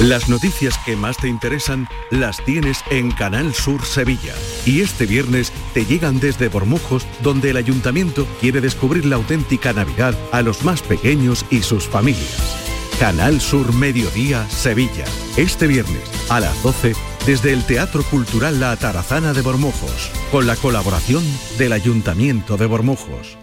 [0.00, 4.32] Las noticias que más te interesan las tienes en Canal Sur Sevilla.
[4.64, 10.14] Y este viernes te llegan desde Bormujos, donde el ayuntamiento quiere descubrir la auténtica Navidad
[10.32, 12.69] a los más pequeños y sus familias.
[13.00, 15.06] Canal Sur Mediodía Sevilla.
[15.38, 16.92] Este viernes a las 12
[17.24, 21.24] desde el Teatro Cultural La Atarazana de Bormujos, con la colaboración
[21.56, 23.38] del Ayuntamiento de Bormujos.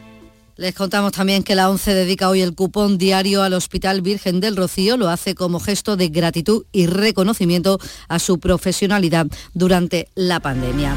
[0.57, 4.55] Les contamos también que la ONCE dedica hoy el cupón diario al Hospital Virgen del
[4.55, 4.95] Rocío.
[4.95, 7.79] Lo hace como gesto de gratitud y reconocimiento
[8.09, 10.95] a su profesionalidad durante la pandemia.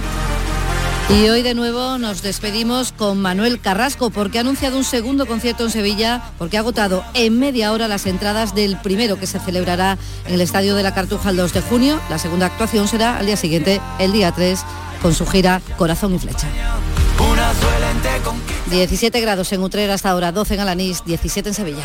[1.12, 5.64] Y hoy de nuevo nos despedimos con Manuel Carrasco porque ha anunciado un segundo concierto
[5.64, 9.98] en Sevilla porque ha agotado en media hora las entradas del primero que se celebrará
[10.26, 12.00] en el Estadio de la Cartuja el 2 de junio.
[12.08, 14.60] La segunda actuación será al día siguiente, el día 3,
[15.02, 16.46] con su gira Corazón y Flecha.
[18.70, 21.84] 17 grados en Utrera hasta ahora, 12 en Alanís, 17 en Sevilla.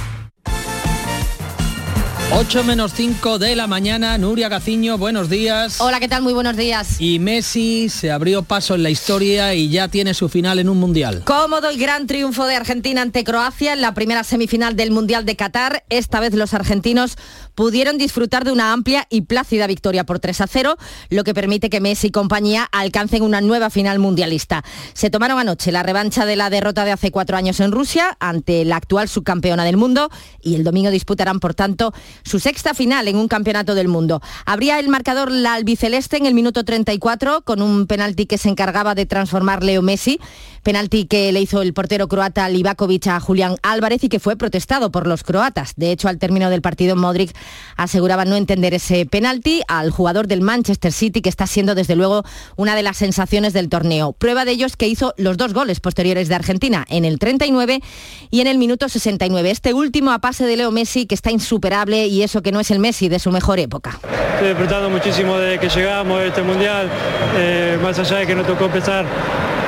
[2.33, 5.81] 8 menos 5 de la mañana, Nuria Gaciño, buenos días.
[5.81, 6.23] Hola, ¿qué tal?
[6.23, 6.95] Muy buenos días.
[7.01, 10.79] Y Messi se abrió paso en la historia y ya tiene su final en un
[10.79, 11.23] mundial.
[11.25, 15.35] Cómodo y gran triunfo de Argentina ante Croacia en la primera semifinal del Mundial de
[15.35, 15.83] Qatar.
[15.89, 17.17] Esta vez los argentinos
[17.53, 20.77] pudieron disfrutar de una amplia y plácida victoria por 3 a 0,
[21.09, 24.63] lo que permite que Messi y compañía alcancen una nueva final mundialista.
[24.93, 28.63] Se tomaron anoche la revancha de la derrota de hace cuatro años en Rusia ante
[28.63, 30.09] la actual subcampeona del mundo
[30.41, 31.93] y el domingo disputarán, por tanto,
[32.23, 34.21] su sexta final en un campeonato del mundo.
[34.45, 38.95] Abría el marcador la albiceleste en el minuto 34 con un penalti que se encargaba
[38.95, 40.19] de transformar Leo Messi,
[40.63, 44.91] penalti que le hizo el portero croata Livakovic a Julián Álvarez y que fue protestado
[44.91, 45.73] por los croatas.
[45.75, 47.35] De hecho, al término del partido Modric
[47.77, 52.23] aseguraba no entender ese penalti al jugador del Manchester City que está siendo desde luego
[52.55, 54.13] una de las sensaciones del torneo.
[54.13, 57.81] Prueba de ello es que hizo los dos goles posteriores de Argentina en el 39
[58.29, 59.51] y en el minuto 69.
[59.51, 62.69] Este último a pase de Leo Messi que está insuperable y eso que no es
[62.71, 63.91] el Messi de su mejor época.
[64.33, 66.89] Estoy disfrutando muchísimo de que llegamos a este mundial,
[67.37, 69.05] eh, más allá de que nos tocó empezar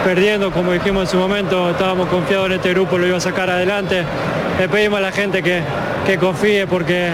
[0.04, 3.50] perdiendo, como dijimos en su momento, estábamos confiados en este grupo, lo iba a sacar
[3.50, 4.04] adelante.
[4.60, 5.62] Le pedimos a la gente que,
[6.06, 7.12] que confíe porque,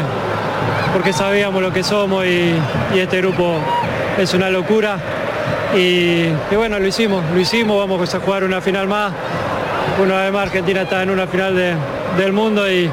[0.94, 2.54] porque sabíamos lo que somos y,
[2.96, 3.58] y este grupo
[4.18, 4.98] es una locura.
[5.76, 5.80] Y,
[6.52, 9.14] y bueno, lo hicimos, lo hicimos, vamos a jugar una final más.
[10.04, 11.76] Una vez más Argentina está en una final de-
[12.18, 12.90] del mundo y,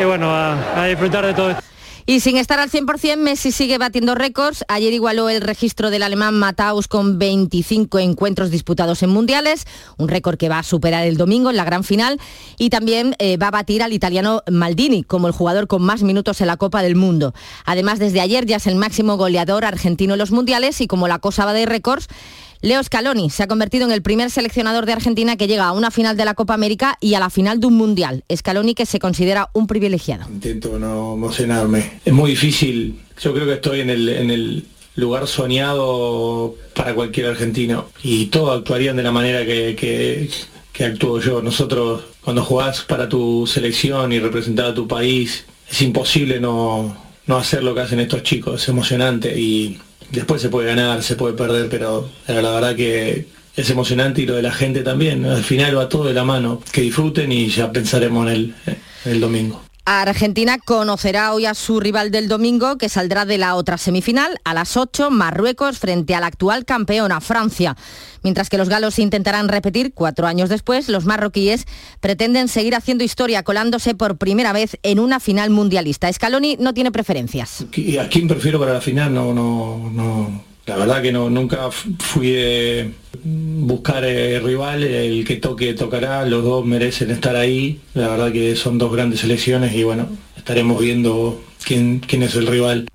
[0.00, 1.62] y bueno, a, disfrutar de todo esto.
[2.06, 4.64] Y sin estar al 100%, Messi sigue batiendo récords.
[4.68, 9.66] Ayer igualó el registro del alemán Mataus con 25 encuentros disputados en mundiales,
[9.98, 12.18] un récord que va a superar el domingo en la gran final.
[12.56, 16.40] Y también eh, va a batir al italiano Maldini como el jugador con más minutos
[16.40, 17.34] en la Copa del Mundo.
[17.66, 21.18] Además, desde ayer ya es el máximo goleador argentino en los mundiales y como la
[21.18, 22.08] cosa va de récords,
[22.60, 25.92] Leo Scaloni se ha convertido en el primer seleccionador de Argentina que llega a una
[25.92, 28.24] final de la Copa América y a la final de un mundial.
[28.34, 30.26] Scaloni que se considera un privilegiado.
[30.28, 32.00] Intento no emocionarme.
[32.04, 33.00] Es muy difícil.
[33.20, 37.86] Yo creo que estoy en el, lugar soñado para cualquier argentino.
[38.02, 40.28] Y todos actuarían de la manera que, que,
[40.72, 41.40] que actúo yo.
[41.40, 46.96] Nosotros, cuando jugás para tu selección y representar a tu país, es imposible no,
[47.28, 48.60] no hacer lo que hacen estos chicos.
[48.60, 49.78] Es emocionante y
[50.10, 54.36] después se puede ganar, se puede perder, pero, la verdad que es emocionante y lo
[54.36, 55.24] de la gente también.
[55.24, 56.62] Al final va todo de la mano.
[56.72, 59.67] Que disfruten y ya pensaremos en el, en el domingo.
[59.90, 64.52] Argentina conocerá hoy a su rival del domingo, que saldrá de la otra semifinal a
[64.52, 67.74] las 8, Marruecos frente a la actual campeona, Francia.
[68.22, 71.64] Mientras que los galos intentarán repetir cuatro años después, los marroquíes
[72.00, 76.12] pretenden seguir haciendo historia, colándose por primera vez en una final mundialista.
[76.12, 77.64] Scaloni no tiene preferencias.
[77.72, 79.14] ¿Y a quién prefiero para la final?
[79.14, 80.44] No, no, no.
[80.66, 82.92] La verdad que no, nunca fui de
[83.60, 87.80] buscar eh, rival, el que toque tocará, los dos merecen estar ahí.
[87.94, 92.46] La verdad que son dos grandes selecciones y bueno, estaremos viendo quién, quién es el
[92.46, 92.88] rival.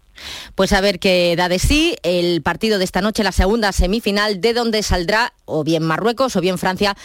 [0.55, 4.41] Pues a ver qué da de sí el partido de esta noche, la segunda semifinal,
[4.41, 6.95] de donde saldrá o bien Marruecos o bien Francia,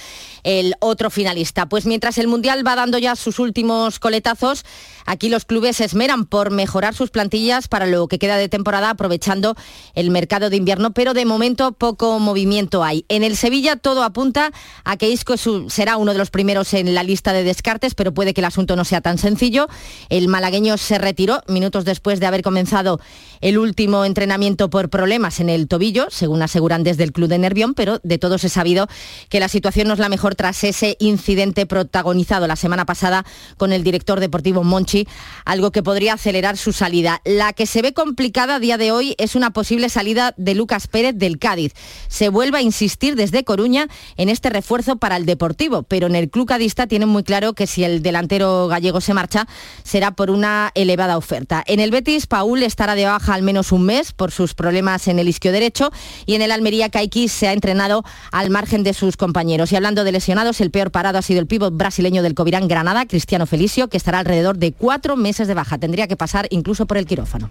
[0.44, 1.68] el otro finalista.
[1.68, 4.64] Pues mientras el Mundial va dando ya sus últimos coletazos,
[5.06, 8.90] aquí los clubes se esmeran por mejorar sus plantillas para lo que queda de temporada,
[8.90, 9.56] aprovechando
[9.94, 13.04] el mercado de invierno, pero de momento poco movimiento hay.
[13.08, 14.52] En el Sevilla todo apunta
[14.84, 15.34] a que Isco
[15.68, 18.76] será uno de los primeros en la lista de descartes, pero puede que el asunto
[18.76, 19.68] no sea tan sencillo.
[20.08, 23.00] El malagueño se retiró minutos después de haber comenzado
[23.40, 27.74] el último entrenamiento por problemas en el tobillo, según aseguran desde el club de Nervión,
[27.74, 28.88] pero de todos he sabido
[29.28, 33.24] que la situación no es la mejor tras ese incidente protagonizado la semana pasada
[33.56, 35.06] con el director deportivo Monchi,
[35.44, 37.20] algo que podría acelerar su salida.
[37.24, 40.86] La que se ve complicada a día de hoy es una posible salida de Lucas
[40.86, 41.74] Pérez del Cádiz.
[42.08, 46.30] Se vuelve a insistir desde Coruña en este refuerzo para el Deportivo, pero en el
[46.30, 49.46] club cadista tienen muy claro que si el delantero gallego se marcha,
[49.84, 51.62] será por una elevada oferta.
[51.66, 55.18] En el Betis, Paul estará de baja al menos un mes por sus problemas en
[55.18, 55.90] el isquio derecho
[56.26, 59.72] y en el Almería, Kaiki se ha entrenado al margen de sus compañeros.
[59.72, 63.06] Y hablando de lesionados, el peor parado ha sido el pívot brasileño del Covirán Granada,
[63.06, 65.78] Cristiano Felicio, que estará alrededor de cuatro meses de baja.
[65.78, 67.50] Tendría que pasar incluso por el quirófano.